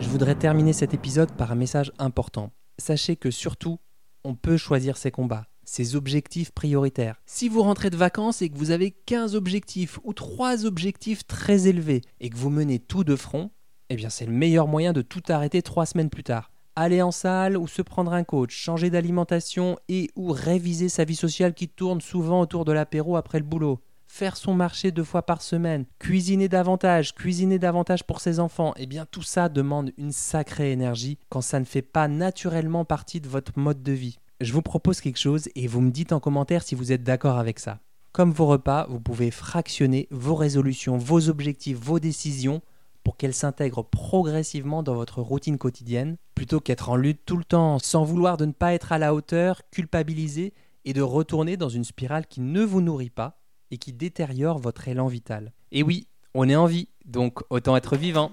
Je 0.00 0.08
voudrais 0.08 0.34
terminer 0.34 0.72
cet 0.72 0.94
épisode 0.94 1.30
par 1.32 1.52
un 1.52 1.54
message 1.54 1.92
important. 1.98 2.50
Sachez 2.78 3.16
que 3.16 3.30
surtout, 3.30 3.78
on 4.24 4.34
peut 4.34 4.56
choisir 4.56 4.96
ses 4.96 5.10
combats, 5.10 5.44
ses 5.70 5.94
objectifs 5.94 6.50
prioritaires. 6.50 7.22
Si 7.26 7.48
vous 7.48 7.62
rentrez 7.62 7.90
de 7.90 7.96
vacances 7.96 8.42
et 8.42 8.48
que 8.48 8.58
vous 8.58 8.72
avez 8.72 8.90
15 8.90 9.36
objectifs 9.36 10.00
ou 10.02 10.12
3 10.12 10.66
objectifs 10.66 11.24
très 11.26 11.68
élevés 11.68 12.02
et 12.18 12.28
que 12.28 12.36
vous 12.36 12.50
menez 12.50 12.80
tout 12.80 13.04
de 13.04 13.14
front, 13.14 13.50
eh 13.88 13.94
bien 13.94 14.10
c'est 14.10 14.26
le 14.26 14.32
meilleur 14.32 14.66
moyen 14.66 14.92
de 14.92 15.02
tout 15.02 15.22
arrêter 15.28 15.62
3 15.62 15.86
semaines 15.86 16.10
plus 16.10 16.24
tard. 16.24 16.50
Aller 16.74 17.02
en 17.02 17.12
salle 17.12 17.56
ou 17.56 17.68
se 17.68 17.82
prendre 17.82 18.12
un 18.12 18.24
coach, 18.24 18.52
changer 18.52 18.90
d'alimentation 18.90 19.78
et 19.88 20.10
ou 20.16 20.32
réviser 20.32 20.88
sa 20.88 21.04
vie 21.04 21.16
sociale 21.16 21.54
qui 21.54 21.68
tourne 21.68 22.00
souvent 22.00 22.40
autour 22.40 22.64
de 22.64 22.72
l'apéro 22.72 23.16
après 23.16 23.38
le 23.38 23.44
boulot 23.44 23.80
faire 24.10 24.36
son 24.36 24.54
marché 24.54 24.90
deux 24.90 25.04
fois 25.04 25.22
par 25.22 25.40
semaine, 25.40 25.86
cuisiner 26.00 26.48
davantage, 26.48 27.14
cuisiner 27.14 27.60
davantage 27.60 28.02
pour 28.02 28.20
ses 28.20 28.40
enfants, 28.40 28.74
eh 28.76 28.86
bien 28.86 29.06
tout 29.06 29.22
ça 29.22 29.48
demande 29.48 29.92
une 29.98 30.10
sacrée 30.10 30.72
énergie 30.72 31.18
quand 31.28 31.40
ça 31.40 31.60
ne 31.60 31.64
fait 31.64 31.80
pas 31.80 32.08
naturellement 32.08 32.84
partie 32.84 33.20
de 33.20 33.28
votre 33.28 33.56
mode 33.56 33.84
de 33.84 33.92
vie. 33.92 34.18
Je 34.40 34.54
vous 34.54 34.62
propose 34.62 35.02
quelque 35.02 35.18
chose 35.18 35.50
et 35.54 35.66
vous 35.66 35.82
me 35.82 35.90
dites 35.90 36.12
en 36.12 36.20
commentaire 36.20 36.62
si 36.62 36.74
vous 36.74 36.92
êtes 36.92 37.02
d'accord 37.02 37.36
avec 37.36 37.58
ça. 37.58 37.78
Comme 38.12 38.32
vos 38.32 38.46
repas, 38.46 38.86
vous 38.88 38.98
pouvez 38.98 39.30
fractionner 39.30 40.08
vos 40.10 40.34
résolutions, 40.34 40.96
vos 40.96 41.28
objectifs, 41.28 41.76
vos 41.78 42.00
décisions 42.00 42.62
pour 43.04 43.18
qu'elles 43.18 43.34
s'intègrent 43.34 43.84
progressivement 43.84 44.82
dans 44.82 44.94
votre 44.94 45.20
routine 45.20 45.58
quotidienne, 45.58 46.16
plutôt 46.34 46.58
qu'être 46.58 46.88
en 46.88 46.96
lutte 46.96 47.20
tout 47.26 47.36
le 47.36 47.44
temps, 47.44 47.78
sans 47.78 48.02
vouloir 48.02 48.38
de 48.38 48.46
ne 48.46 48.52
pas 48.52 48.72
être 48.72 48.92
à 48.92 48.98
la 48.98 49.14
hauteur, 49.14 49.60
culpabiliser 49.70 50.54
et 50.86 50.94
de 50.94 51.02
retourner 51.02 51.58
dans 51.58 51.68
une 51.68 51.84
spirale 51.84 52.26
qui 52.26 52.40
ne 52.40 52.62
vous 52.62 52.80
nourrit 52.80 53.10
pas 53.10 53.42
et 53.70 53.76
qui 53.76 53.92
détériore 53.92 54.58
votre 54.58 54.88
élan 54.88 55.06
vital. 55.06 55.52
Et 55.70 55.82
oui, 55.82 56.08
on 56.34 56.48
est 56.48 56.56
en 56.56 56.66
vie, 56.66 56.88
donc 57.04 57.40
autant 57.50 57.76
être 57.76 57.96
vivant. 57.96 58.32